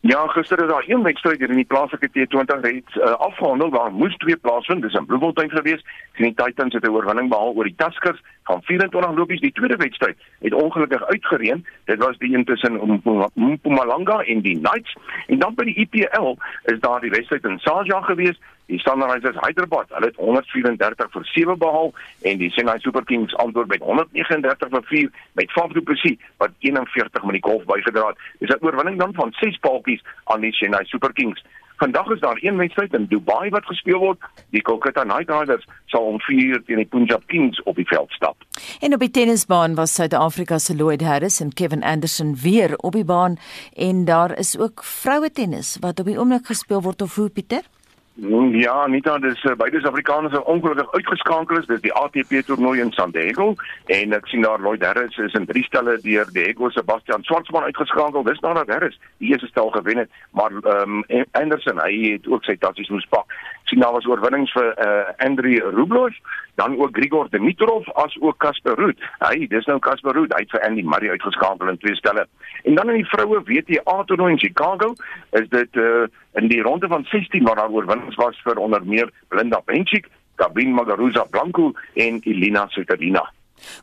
[0.00, 3.92] Ja, gister is daar een wedstryd hier in die plaaslike T20 reeds uh, afgehandel waar
[3.92, 4.82] moes twee plaasvind.
[4.82, 5.84] Dis in Bloemfontein gewees.
[6.16, 9.40] Die Titans het 'n oorwinning behaal oor die Tuskers van 24 lopies.
[9.40, 11.66] Die tweede wedstryd het ongelukkig uitgereën.
[11.84, 13.00] Dit was die een tussen
[13.34, 14.96] Mpumalanga en die Knights.
[15.26, 18.40] En dan by die IPL is daar die wedstryd in Sharjah gewees.
[18.66, 21.90] Die Sunrisers Hyderabad, hulle het 134 vir 7 behaal
[22.22, 26.54] en die Chennai Super Kings antwoord met 139 vir 4 met Faf du Plessis wat
[26.58, 28.22] 41 met die golf bygedra het.
[28.38, 31.44] Dis 'n oorwinning dan van 6 paaltjies aan die Chennai Super Kings.
[31.82, 34.20] Vandag is daar een wedstryd in Dubai wat gespeel word.
[34.50, 38.36] Die Kolkata Knight Riders sal om 4 teen die Punjab Kings op die veld stap.
[38.80, 43.04] En op die tennisbaan was Suid-Afrika se Lloyd Harris en Kevin Anderson weer op die
[43.04, 43.36] baan
[43.74, 47.66] en daar is ook vroue tennis wat op die oomblik gespeel word of hoe Pieter?
[48.14, 51.66] Ja, nie dan dis uh, beide Suid-Afrikaners ongelukkig uitgeskakel is.
[51.66, 53.54] Dis die ATP toernooi in San Diego
[53.86, 58.22] en ek sien daar Lloyd Harris is in drie stelle deur Diego Sebastian Schwartzman uitgeskakel.
[58.28, 62.44] Dis nadat Harris die eerste stel gewen het, maar ehm um, Anderson, hy het ook
[62.44, 63.32] sy tassies moes pak.
[63.70, 66.16] Sien daar was oorwinnings vir uh, Andrei Rublev,
[66.60, 68.98] dan ook Grigor Dimitrov as ook Casper Ruud.
[69.22, 72.26] Hy, dis nou Casper Ruud, hy het vir Andy Murray uitgeskakel in twee stelle.
[72.64, 74.92] En dan in die vroue WTA toernooi in Chicago
[75.38, 76.04] is dit uh,
[76.40, 80.74] in die ronde van 16 waar daar oorwinnings was vir onder meer Belinda Bencic, Gabin
[80.74, 83.24] Magaruza Blanco en Elina Svitolina.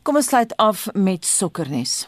[0.02, 2.04] Kom ons sluit af met sokkernes.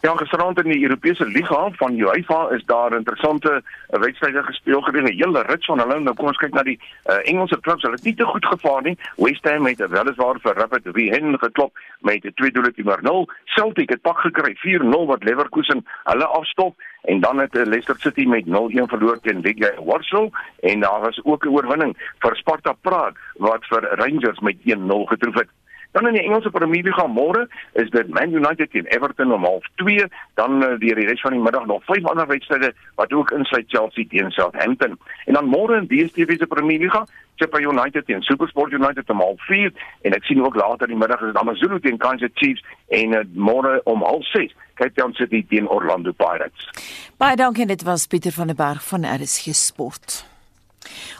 [0.00, 5.10] Ja, gisterand in die Europese Liga van UEFA is daar interessante uh, wedstryde gespeel gewees,
[5.10, 6.00] 'n hele rits van hulle.
[6.00, 7.82] Nou kom ons kyk na die uh, Engelse klubs.
[7.82, 8.98] Hulle het nie te goed gevaar nie.
[9.16, 13.28] West Ham het weliswaar vir Rapid Wien geklop met 'n 2 doele te 0.
[13.44, 18.24] Celtic het pak gekry 4-0 wat Leverkusen hulle afstop en dan het uh, Leicester City
[18.24, 18.50] met 0-1
[18.86, 20.28] verloor teen Legia Warsaw
[20.60, 25.34] en daar was ook 'n oorwinning vir Sparta Praag wat vir Rangers met 1-0 getroof
[25.34, 25.48] het.
[25.92, 30.08] Dan in die Engelse Premier League môre is dit Man United teen Everton om 0:30,
[30.34, 34.04] dan uh, die res van die middag nog vyf ander wedstryde wat ook insluit Chelsea
[34.08, 34.98] teen Southampton.
[35.24, 37.04] En dan môre in DStv se Premier League,
[37.36, 41.20] Sheffield United teen SuperSport United om 0:04 en ek sien ook later in die middag
[41.20, 45.68] is dit AmaZulu teen Kansas Chiefs en uh, môre om 0:06 Cape Town City teen
[45.68, 46.68] Orlando Pirates.
[47.16, 50.31] Baie dankie, dit was Pieter van der Berg van RSG Sport.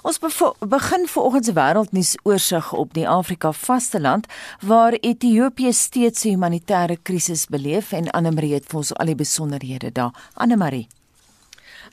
[0.03, 4.27] Ons begin vanoggend se wêreldnuus oorsig op die Afrika vasteland
[4.67, 9.15] waar Ethiopië steeds 'n humanitêre krisis beleef en Anne Marie het vir ons al die
[9.15, 10.11] besonderhede daar.
[10.35, 10.89] Anne Marie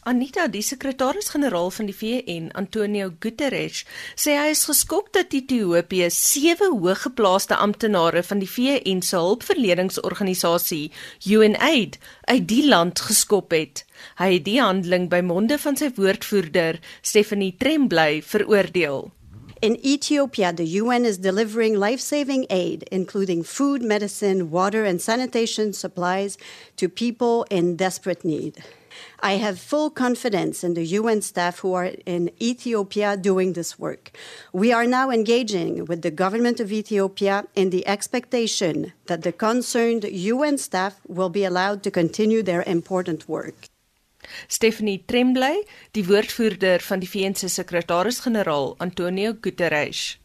[0.07, 3.81] Anita, die sekretaris-generaal van die VN, Antonio Guterres,
[4.15, 10.88] sê hy is geskok dat Ethiopië sewe hooggeplaaste amptenare van die VN se hulpverleningsorganisasie
[11.27, 11.99] UNAID
[12.31, 13.83] uit die land geskop het.
[14.23, 19.09] Hy het die handeling by monde van sy woordvoerder, Stephanie Tremblay, veroordeel.
[19.62, 25.73] In Ethiopia, the UN is delivering life saving aid, including food, medicine, water, and sanitation
[25.73, 26.38] supplies
[26.77, 28.63] to people in desperate need.
[29.21, 34.12] I have full confidence in the UN staff who are in Ethiopia doing this work.
[34.54, 40.06] We are now engaging with the government of Ethiopia in the expectation that the concerned
[40.06, 43.69] UN staff will be allowed to continue their important work.
[44.47, 50.19] Stephanie Tremblay, die woordvoerder van die VN se sekretaris-generaal Antonio Guterres.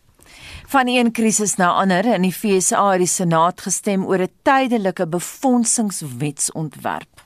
[0.67, 5.09] Van een krisis na ander in die FSA het die Senaat gestem oor 'n tydelike
[5.09, 7.24] befondsingswetsontwerp.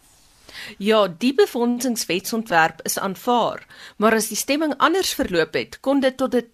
[0.76, 6.34] Ja, die befondsingswetsontwerp is aanvaar, maar as die stemming anders verloop het, kon dit tot
[6.34, 6.46] 'n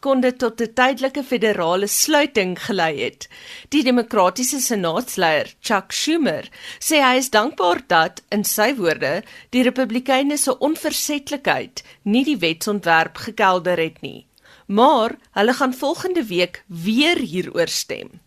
[0.00, 3.28] kon dit tot 'n tydelike federale sluiting gelei het.
[3.68, 10.36] Die demokratiese senaatsleier, Chuck Schumer, sê hy is dankbaar dat in sy woorde die republikeine
[10.36, 14.26] se onversetlikheid nie die wetsontwerp gekelder het nie.
[14.66, 18.20] Maar hulle gaan volgende week weer hieroor stem.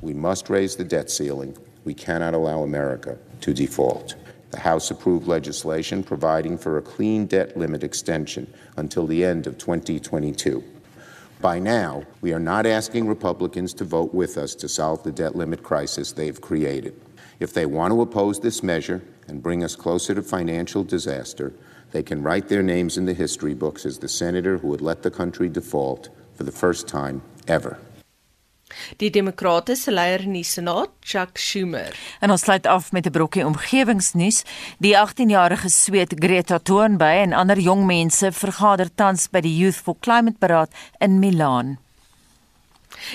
[0.00, 1.56] We must raise the debt ceiling.
[1.82, 4.16] We cannot allow America to default.
[4.50, 9.58] The House approved legislation providing for a clean debt limit extension until the end of
[9.58, 10.64] 2022.
[11.40, 15.36] By now, we are not asking Republicans to vote with us to solve the debt
[15.36, 17.00] limit crisis they've created.
[17.38, 21.52] If they want to oppose this measure and bring us closer to financial disaster,
[21.92, 25.02] they can write their names in the history books as the senator who would let
[25.02, 27.78] the country default for the first time ever.
[28.96, 31.96] Die demokratiese leier in die Senaat, Chuck Schumer.
[32.20, 34.44] En ons sluit af met 'n brokkie omgewingsnuus.
[34.78, 39.96] Die 18-jarige Sweet Greta Thunberg en ander jong mense vergader tans by die Youth for
[40.00, 41.78] Climate Beraad in Milaan.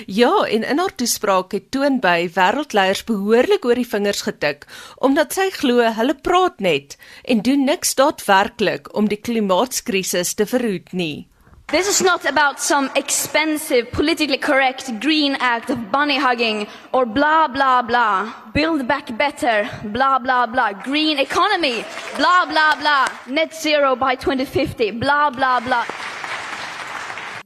[0.06, 5.50] Ja, en in haar toespraak het Thunberg wêreldleiers behoorlik oor die vingers getik omdat sy
[5.50, 11.26] glo hulle praat net en doen niks daadwerklik om die klimaatskrisis te verhoed nie.
[11.74, 17.48] This is not about some expensive, politically correct green act of bunny hugging or blah,
[17.48, 18.32] blah, blah.
[18.52, 20.72] Build back better, blah, blah, blah.
[20.72, 21.84] Green economy,
[22.16, 23.08] blah, blah, blah.
[23.26, 25.84] Net zero by 2050, blah, blah, blah.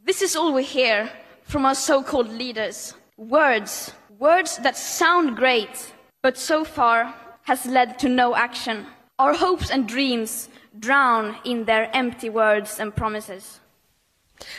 [0.05, 1.09] This is all we hear
[1.45, 2.93] from our so called leaders.
[3.17, 7.15] Words, words that sound great, but so far
[7.45, 8.85] has led to no action.
[9.19, 13.61] Our hopes and dreams drown in their empty words and promises.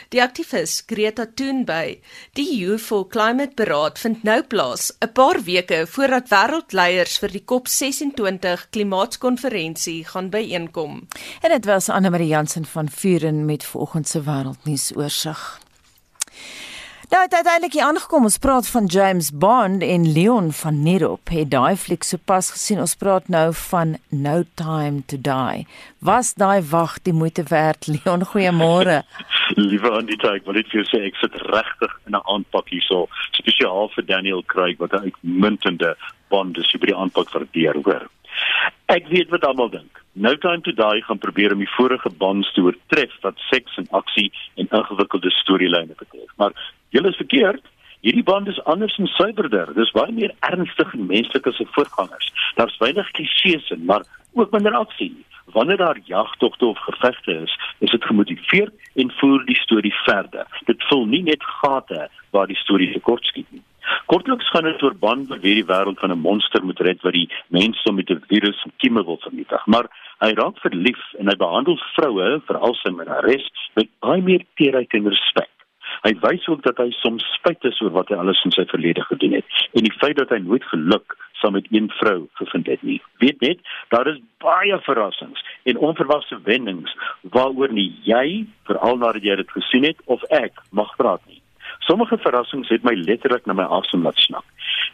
[0.08, 2.00] Die aktivis Greta Thunberg,
[2.32, 7.44] die Youth for Climate beraad vind nou plaas 'n paar weke voordat wêreldleiers vir die
[7.44, 11.08] COP26 klimaatskonferensie gaan byeenkom.
[11.40, 15.59] En dit was Anne Marie Jansen van Vuren met vanoggend se wêreldnuus oorsig.
[17.10, 18.22] Nou het uiteindelik hier aangekom.
[18.22, 21.28] Ons praat van James Bond en Leon van Nerop.
[21.28, 22.78] Het daai fliek sopas gesien.
[22.78, 25.66] Ons praat nou van No Time to Die.
[25.98, 27.86] Was daai wag die moeite werd?
[27.94, 29.00] Leon, goeiemôre.
[29.70, 33.08] Liewe Anita, ek wil net vir jou sê ek sit regtig in 'n aanpak hierso,
[33.42, 35.96] spesiaal vir Daniel Craig wat 'n uitmuntende
[36.30, 38.06] Bond is by die aanpak waardeer, hoor.
[38.86, 39.98] Ek weet wat almal dink.
[40.14, 43.86] No Time to Die gaan probeer om die vorige Bonds te oortref wat seks en
[43.90, 46.30] aksie en ingewikkelde storielyne betref.
[46.36, 46.54] Maar
[46.90, 47.62] Julle is verkeerd.
[48.00, 49.74] Hierdie band is anders en suiwerder.
[49.76, 52.30] Dis baie meer ernstig en menslik as se voorgangers.
[52.56, 55.12] Daar's weinig klisjées in, maar ook minder aksie.
[55.52, 60.46] Wanneer daar jagtogte of gevegte is, is dit gemotiveerd en voer die storie verder.
[60.64, 63.62] Dit vul nie net gate waar die storie tekortskiet nie.
[64.06, 67.12] Kortliks gaan dit oor band wat weer die wêreld van 'n monster moet red wat
[67.12, 69.66] die mense met 'n virus en kieme wil vernietig.
[69.66, 69.86] Maar
[70.18, 75.08] hy raak verlief en hy behandel vroue, veral sy minnares, met baie meer teerheid en
[75.08, 75.50] respek.
[76.00, 79.04] Hy wys ook dat hy soms spyt is oor wat hy alles in sy verlede
[79.08, 82.82] gedoen het en die feit dat hy nooit geluk saam met een vrou gevind het
[82.82, 83.00] nie.
[83.18, 86.96] Weet net, daar is baie verrassings en onverwagse wendings
[87.36, 91.40] waaroor nie jy, veral nadat jy dit gesien het, of ek mag praat nie.
[91.88, 94.44] Sommige verrassings het my letterlik na my asem laat snak.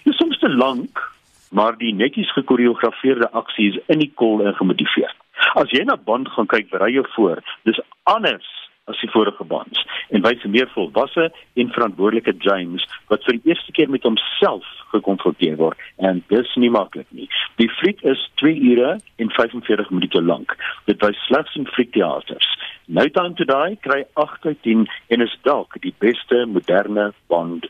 [0.05, 1.03] Dit is soms te lank,
[1.51, 5.15] maar die netjies gekoreografeerde aksie is in die kol en gemotiveer.
[5.55, 7.43] As jy na band gaan kyk, ry jy voor.
[7.69, 7.81] Dis
[8.11, 8.56] anders
[8.91, 9.82] as die vorige bands
[10.14, 14.64] en wys 'n meer volwasse en verantwoordelike James wat vir die eerste keer met homself
[14.95, 17.28] gekonfronteer word en dis nie maklik nie.
[17.57, 20.57] Die fliek is 2 ure en 45 minute lank.
[20.87, 22.49] Dit wys slegs in fliekteaters.
[22.87, 27.66] Nou dan toe daai kry 8 uit 10 en is dalk die beste moderne band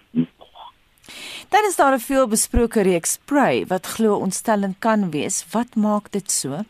[1.50, 5.46] Dan is daar 'n veelbesproke reeks Prey wat glo ontstellend kan wees.
[5.52, 6.64] Wat maak dit so?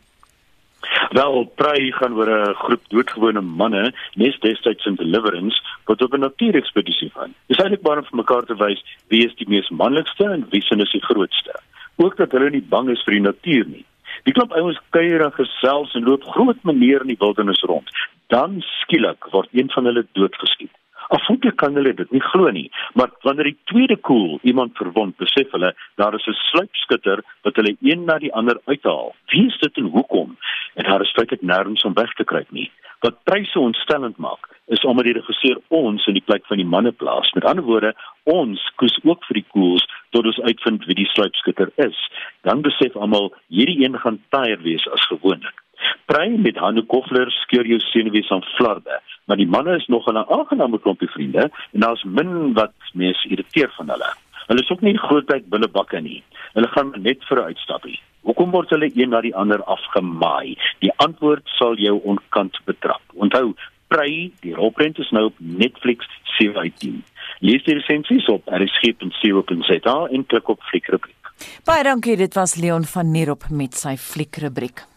[1.09, 6.19] Wel, Prey gaan oor 'n groep doodgewone manne, nes destyds in Deliverance, wat op 'n
[6.19, 7.33] natuurekspedisie gaan.
[7.47, 10.61] Dis eintlik maar om vir mekaar te wys wie is die mees manlikste en wie
[10.61, 11.59] sin is die grootste.
[11.95, 13.85] Ook dat hulle nie bang is vir die natuur nie.
[14.23, 17.89] Die klop ouens kuier en gesels en loop groot meneer in die wildernis rond.
[18.27, 20.71] Dan skielik word een van hulle doodgeskiet.
[21.07, 25.51] Afhoeklik kan hulle dit nie glo nie, maar wanneer die tweede koel iemand verwond, besef
[25.55, 29.15] hulle daar is 'n sluipskutter wat hulle een na die ander uithaal.
[29.31, 30.37] Wie is dit en hoekom?
[30.75, 32.71] En daar is feitelik nêrens om weg te kruip nie.
[32.99, 36.91] Wat pryse ontstellend maak, is omdat die regisseur ons in die plek van die manne
[36.91, 37.31] plaas.
[37.31, 37.93] Met ander woorde,
[38.23, 41.99] ons koes ook vir die koels tot ons uitvind wie die sluipskutter is.
[42.41, 45.66] Dan besef almal hierdie een gaan taaier wees as gewoonlik.
[46.05, 50.17] Prei met Hanne Koffler skeur jou senuwees aan flarde, maar die manne is nog 'n
[50.17, 54.11] aangename klompie vriende en daar's min wat mense irriteer van hulle.
[54.47, 56.23] Hulle is ook nie grootheid billebakke nie.
[56.53, 57.99] Hulle gaan net vir 'n uitstappie.
[58.21, 60.57] Hoekom word hulle een na die ander afgemaai?
[60.79, 63.01] Die antwoord sal jou onkant betrap.
[63.13, 63.53] Onthou,
[63.87, 67.03] Prei, die rolprent is nou op Netflix 7/10.
[67.39, 71.31] Lees die resensies op rsg.co.za en klik op fliekrubriek.
[71.65, 74.96] Baie dankie, dit was Leon van Nierop met sy fliekrubriek.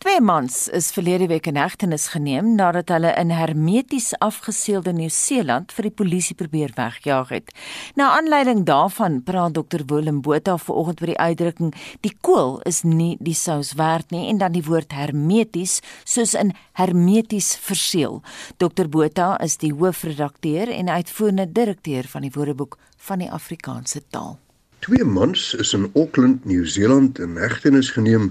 [0.00, 5.88] Twee mans is verlede week in hegtenis geneem nadat hulle in hermeties afgeseelde Nieu-Seeland vir
[5.88, 7.52] die polisie probeer wegjaag het.
[8.00, 13.16] Na aanleiding daarvan praat dokter Willem Botha vanoggend oor die uitdrukking die kool is nie
[13.20, 18.22] die sous werd nie en dan die woord hermeties soos in hermeties verseël.
[18.56, 24.38] Dokter Botha is die hoofredakteur en uitvoerende direkteur van die Woordeboek van die Afrikaanse taal.
[24.80, 28.30] Twee mans is in Auckland, Nieu-Seeland in hegtenis geneem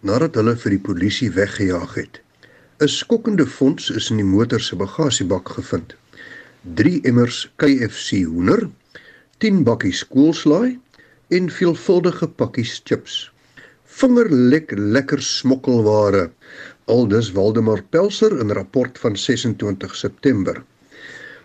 [0.00, 2.20] nadat hulle vir die polisie weggejaag het.
[2.80, 5.94] 'n Skokkende fonds is in die motor se bagasiebak gevind.
[6.74, 8.68] 3 emmers KFC hoender,
[9.38, 10.78] 10 bakkies koolslaai
[11.28, 13.30] en veelvuldige pakkies chips.
[13.98, 16.30] Vingerlek lekker smokkelware.
[16.86, 20.62] Aldus Waldemar Pelser in rapport van 26 September.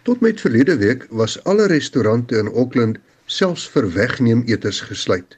[0.03, 5.37] Tot met verlede week was alle restaurante in Auckland selfs vir wegneem eters gesluit.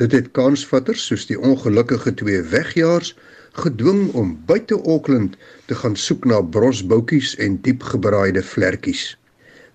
[0.00, 3.12] Dit het kansvatters soos die ongelukkige twee wegjaars
[3.52, 5.36] gedwing om buite Auckland
[5.68, 9.18] te gaan soek na brosboutjies en diepgebraaide vlekkies.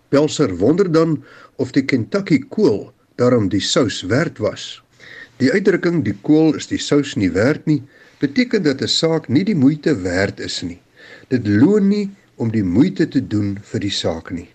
[0.09, 1.24] Pelser wonder dan
[1.55, 4.82] of die Kentucky kool daarom die sous werd was.
[5.38, 7.84] Die uitdrukking die kool is die sous nie werd nie,
[8.20, 10.82] beteken dat 'n saak nie die moeite werd is nie.
[11.30, 14.49] Dit loon nie om die moeite te doen vir die saak nie.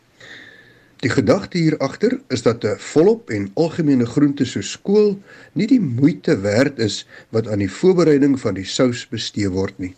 [1.03, 5.19] Die gedagte hier agter is dat 'n volop en algemene groente so skool
[5.53, 9.95] nie die moeite werd is wat aan die voorbereiding van die sous bestee word nie.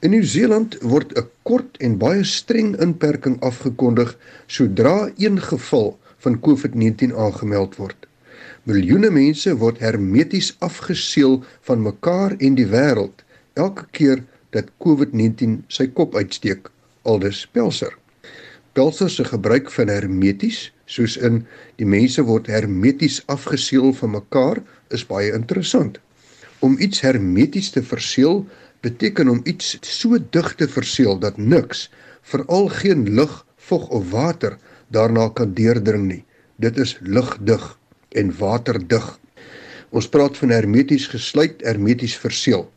[0.00, 4.16] In Nieu-Seeland word 'n kort en baie streng inperking afgekondig
[4.46, 8.06] sodra een geval van COVID-19 aangemeld word.
[8.62, 15.86] Miljoene mense word hermeties afgeseël van mekaar en die wêreld elke keer dat COVID-19 sy
[15.86, 16.70] kop uitsteek,
[17.02, 17.99] aldus Pelser.
[18.72, 21.40] Pelser se gebruik van hermeties, soos in
[21.80, 24.60] die mense word hermeties afgeseël van mekaar,
[24.94, 25.98] is baie interessant.
[26.62, 28.44] Om iets hermeties te verseël
[28.86, 31.88] beteken om iets so dig te verseël dat niks,
[32.22, 34.54] veral geen lug, vog of water
[34.94, 36.22] daarna kan deurdring nie.
[36.62, 37.64] Dit is lugdig
[38.14, 39.06] en waterdig.
[39.90, 42.68] Ons praat van hermeties gesluit, hermeties verseël.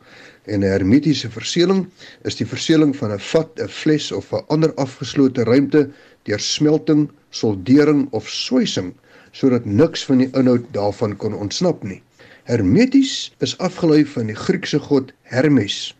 [0.44, 1.86] En 'n hermetiese verseeling
[2.22, 5.90] is die verseeling van 'n vat, 'n fles of 'n ander afgeslote ruimte
[6.22, 8.94] deur smelting, soldering of swysing
[9.30, 12.02] sodat niks van die inhoud daarvan kon ontsnap nie.
[12.44, 15.96] Hermeties is afgelei van die Griekse god Hermes.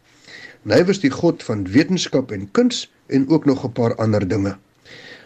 [0.68, 4.56] Hy was die god van wetenskap en kuns en ook nog 'n paar ander dinge.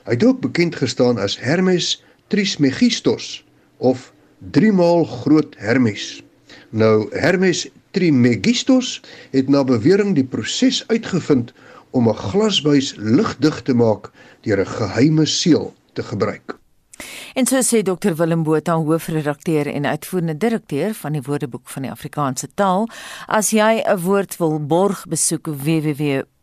[0.05, 3.45] Hy het ook bekend gestaan as Hermes Trismegistos
[3.77, 6.23] of driemaal groot Hermes.
[6.71, 11.53] Nou Hermes Trismegistos het na bewering die proses uitgevind
[11.91, 14.11] om 'n glasbuis ligdig te maak
[14.41, 16.59] deur 'n geheime seël te gebruik.
[17.35, 21.91] En so sê Dr Willem Botha, hoofredakteur en uitvoerende direkteur van die Woordeboek van die
[21.91, 22.89] Afrikaanse taal,
[23.27, 26.39] as jy 'n woord wil borg, besoek www.wat.co.za.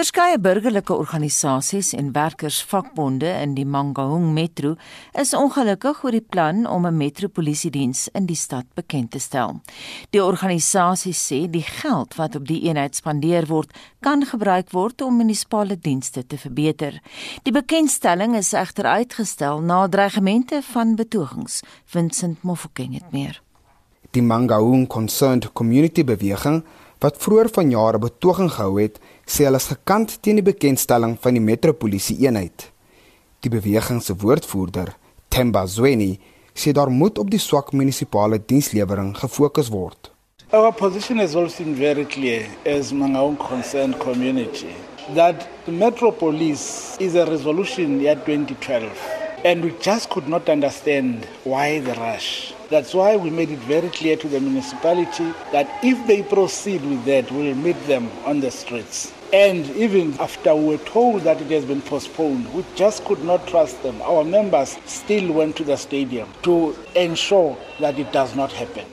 [0.00, 4.70] Verskeie burgerlike organisasies en werkersvakbonde in die Mangaung Metro
[5.20, 9.60] is ongelukkig oor die plan om 'n metropolisiediens in die stad bekend te stel.
[10.10, 15.16] Die organisasie sê die geld wat op die eenheid spandeer word, kan gebruik word om
[15.16, 17.02] munisipale dienste te verbeter.
[17.42, 21.60] Die bekendstelling is egter uitgestel na dreigemente van betogings.
[21.84, 23.42] Vincent Mofokeng het meer.
[24.10, 26.64] Die Mangaung Concerned Community beweging
[27.00, 28.98] wat vroeër vanjaar 'n betoging gehou het,
[29.30, 32.66] sê hulle is gekant teen die bekendstelling van die metropolisie eenheid.
[33.40, 34.90] Die beweging se woordvoerder,
[35.30, 36.16] Themba Zweni,
[36.54, 40.10] sê daar moet op die swak munisipale dienslewering gefokus word.
[40.52, 44.74] Our position has always been very clear as Mangaung concerned community
[45.14, 48.90] that the metropolis is a resolution year 2012
[49.44, 52.52] and we just could not understand why the rush.
[52.68, 57.04] That's why we made it very clear to the municipality that if they proceed with
[57.04, 59.12] that, we'll meet them on the streets.
[59.32, 63.46] And even after we were told that it has been postponed, we just could not
[63.46, 64.02] trust them.
[64.02, 68.84] Our members still went to the stadium to ensure that it does not happen.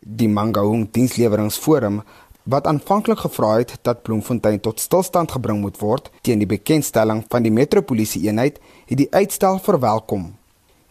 [0.00, 2.02] Die Mangaung Diensleweringsforum
[2.44, 7.44] wat aanvanklik gevra het dat Bloemfontein tot stilstand gebring moet word teen die bekendstelling van
[7.44, 10.30] die metropolisie eenheid, het die uitstel verwelkom.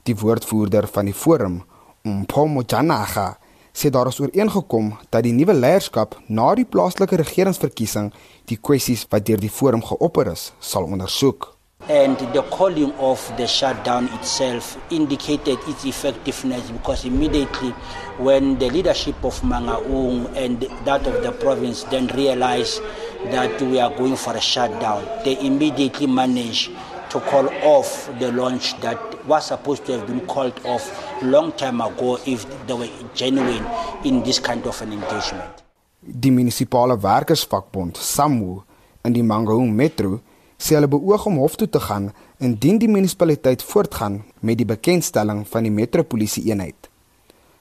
[0.05, 1.63] Die woordvoerder van die forum,
[2.05, 3.37] Mpho Janaga
[3.74, 8.11] sê daar is ooreengekom dat die nuwe leierskap na die plaaslike regeringsverkiesing
[8.49, 11.49] die kwessies wat deur die forum geopper is sal ondersoek.
[11.89, 17.74] And the calling of the shutdown itself indicated its effectiveness because immediately
[18.19, 22.80] when the leadership of Mangaung and that of the province then realized
[23.32, 26.71] that we are going for a shutdown, they immediately managed
[27.14, 30.84] to call off the launch that was supposed to have been called off
[31.22, 33.66] long time ago if they were genuine
[34.03, 35.64] in this kind of an engagement.
[36.01, 38.64] Die munisipale werkersvakbond SAMWU
[39.05, 40.20] in die Mangaung Metro
[40.57, 42.09] sê hulle beoog om hof toe te gaan
[42.41, 46.89] indien die munisipaliteit voortgaan met die bekendstelling van die metropolisie eenheid.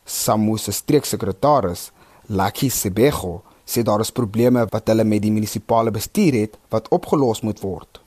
[0.04, 1.90] SAMWU se streeksekretaris,
[2.32, 7.44] Lucky Sebego, sê daar is probleme wat hulle met die munisipale bestuur het wat opgelos
[7.44, 8.01] moet word.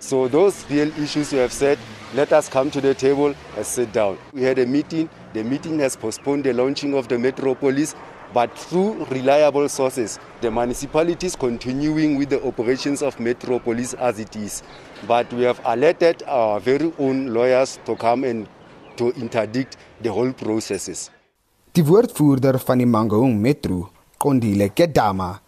[0.00, 1.76] So those real issues you have said,
[2.14, 4.16] let us come to the table and sit down.
[4.32, 5.10] We had a meeting.
[5.32, 7.96] The meeting has postponed the launching of the metropolis,
[8.32, 14.36] but through reliable sources, the municipality is continuing with the operations of metropolis as it
[14.36, 14.62] is.
[15.08, 18.48] But we have alerted our very own lawyers to come and
[18.98, 21.10] to interdict the whole processes.
[21.74, 25.40] Die woordvoerder van die Mangaung Metro, Kondile Kedama,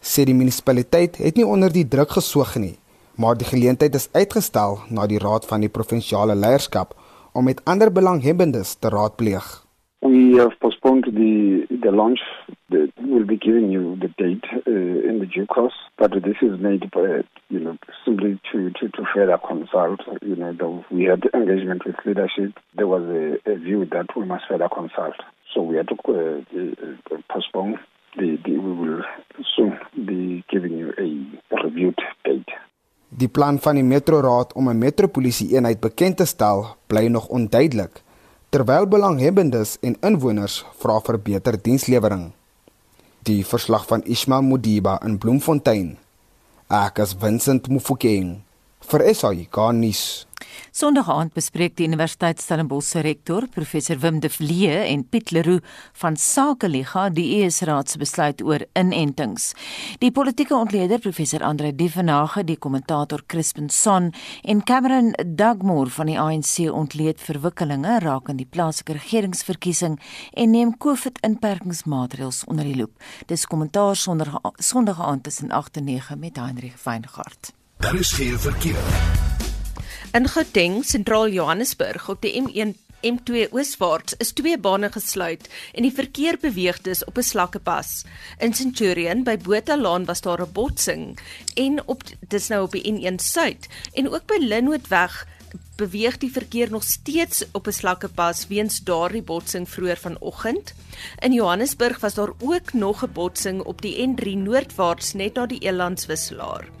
[0.00, 2.76] sê die munisipaliteit het nie onder die druk gesoog nie
[3.18, 6.94] maar die geleentheid is uitgestel na die raad van die provinsiale leierskap
[7.32, 9.66] om met ander belanghebbendes te raadpleeg.
[10.00, 12.20] We have postponed the the launch.
[12.70, 16.60] The, we'll be giving you the date uh, in the due course, but this is
[16.60, 20.00] made by you know simply to to, to further consult.
[20.22, 22.52] You know, the, we had engagement with leadership.
[22.76, 25.16] There was a, a view that we must further consult,
[25.52, 27.80] so we had to uh, uh, postpone.
[28.16, 29.02] The, the, we will
[29.56, 32.48] soon be giving you a reviewed date.
[33.08, 38.02] Die plan van die metroraad om 'n metropolisie eenheid bekend te stel, bly nog onduidelik,
[38.48, 42.32] terwyl belanghebbendes en inwoners vra vir beter dienslewering.
[43.22, 45.98] Die verslag van Ismail Modiba in Bloemfontein.
[46.68, 48.47] Ek is Vincent Mufokeng
[48.86, 50.28] vir SAI Garnis.
[50.72, 55.64] Sondag aand bespreek die Universiteit Stellenbosch se rektor, professor Wim de Vlee en Piet Leroux
[56.00, 59.50] van Sakeliga die ES-raad se besluit oor inentings.
[59.98, 64.12] Die politieke ontleder professor Andre Dievenage, die kommentator Crispin Son
[64.44, 69.98] en Cameron Dugmore van die ANC ontleed verwikkelinge rakende die plaaslike regeringsverkiesing
[70.38, 72.94] en neem COVID-inperkingsmaatreëls onder die loep.
[73.26, 77.57] Dis kommentaar Sondag Sondag aand tussen 8 en 9 met Heinrich Weingart.
[77.78, 78.82] Daar is geen verkeer.
[80.12, 82.74] In Gauteng, sentraal Johannesburg op die M1
[83.06, 88.04] M2 ooswaarts is twee bane gesluit en die verkeer beweeg dus op 'n slakkepas.
[88.38, 91.18] In Centurion by Botalaan was daar 'n botsing
[91.54, 95.26] en op dis nou op die N1 suid en ook by Linwoodweg
[95.76, 100.74] beweeg die verkeer nog steeds op 'n slakkepas weens daardie botsing vroeër vanoggend.
[101.18, 105.60] In Johannesburg was daar ook nog 'n botsing op die N3 noordwaarts net na die
[105.60, 106.77] Elandswisselaar.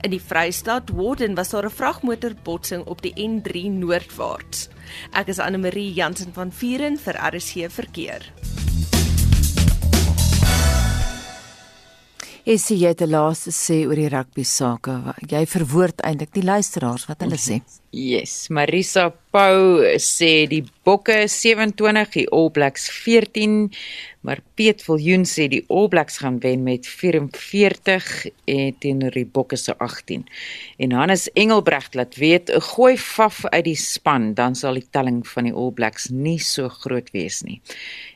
[0.00, 4.68] In die Vrystaat Warden was daar 'n vragmotorbotsing op die N3 noordwaarts.
[5.12, 8.32] Ek is Anne Marie Jansen van Vuren vir RC Verkeer.
[12.44, 15.14] Is jy het die laaste sê oor die rugby sake?
[15.28, 17.60] Jy verwoord eintlik die luisteraars wat hulle sê.
[17.92, 23.68] Yes, Marisa Pau sê die Bokke 27, die All Blacks 14,
[24.24, 28.08] maar Piet Viljoen sê die All Blacks gaan wen met 44
[28.48, 30.24] en teenoor die Bokke se 18.
[30.80, 35.48] En Hannes Engelbregt laat weet, gooi faf uit die span, dan sal die telling van
[35.48, 37.60] die All Blacks nie so groot wees nie.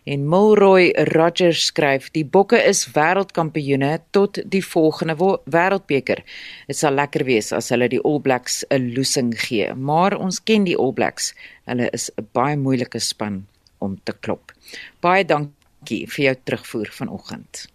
[0.09, 6.25] En Milroy Rogers skryf, die Bokke is wêreldkampioene tot die volgende wêreldbeker.
[6.69, 10.65] Dit sal lekker wees as hulle die All Blacks 'n loosing gee, maar ons ken
[10.65, 11.35] die All Blacks.
[11.65, 13.47] Hulle is 'n baie moeilike span
[13.79, 14.53] om te klop.
[15.01, 17.67] Baie dankie vir jou terugvoer vanoggend.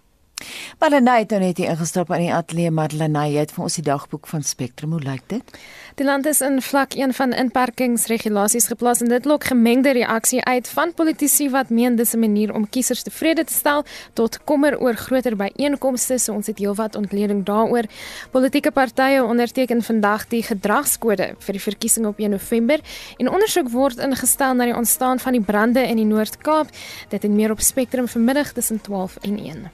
[0.79, 4.27] Marlenae het nou net ingestap aan die ateljee Marlenae, jy het vir ons die dagboek
[4.27, 5.57] van Spectrum, hoe lyk dit?
[5.99, 10.67] Die land is in vlak 1 van inperkingsregulasies geplaas en dit lok gemengde reaksie uit
[10.71, 13.83] van politici wat meen dis 'n manier om kiesers tevrede te stel
[14.13, 17.83] tot kommer oor groter byeenkomste, so ons het heelwat ontleding daaroor.
[18.31, 22.79] Politieke partye onderteken vandag die gedragskode vir die verkiesing op 1 November
[23.17, 26.67] en ondersoek word ingestel na die ontstaan van die brande in die Noord-Kaap.
[27.09, 29.69] Dit en meer op Spectrum vanmiddag tussen 12 en 1.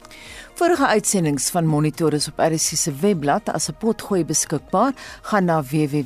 [0.55, 4.93] Vorige uitsendings van Monitor is op RSC se webblad as 'n potgooi beskikbaar.
[5.21, 5.63] Gaan na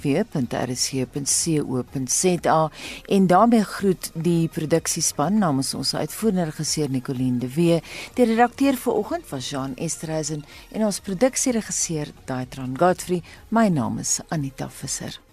[0.10, 2.72] www.rsc.co.za
[3.06, 7.82] en daarmee groet die produksiespan namens ons uitvoerende regisseur Nicoline de Wee.
[8.14, 13.24] Die redakteur vanoggend was Jean Esterhuizen en ons produksieregisseur Daitron Godfrey.
[13.50, 15.29] My naam is Anita Visser.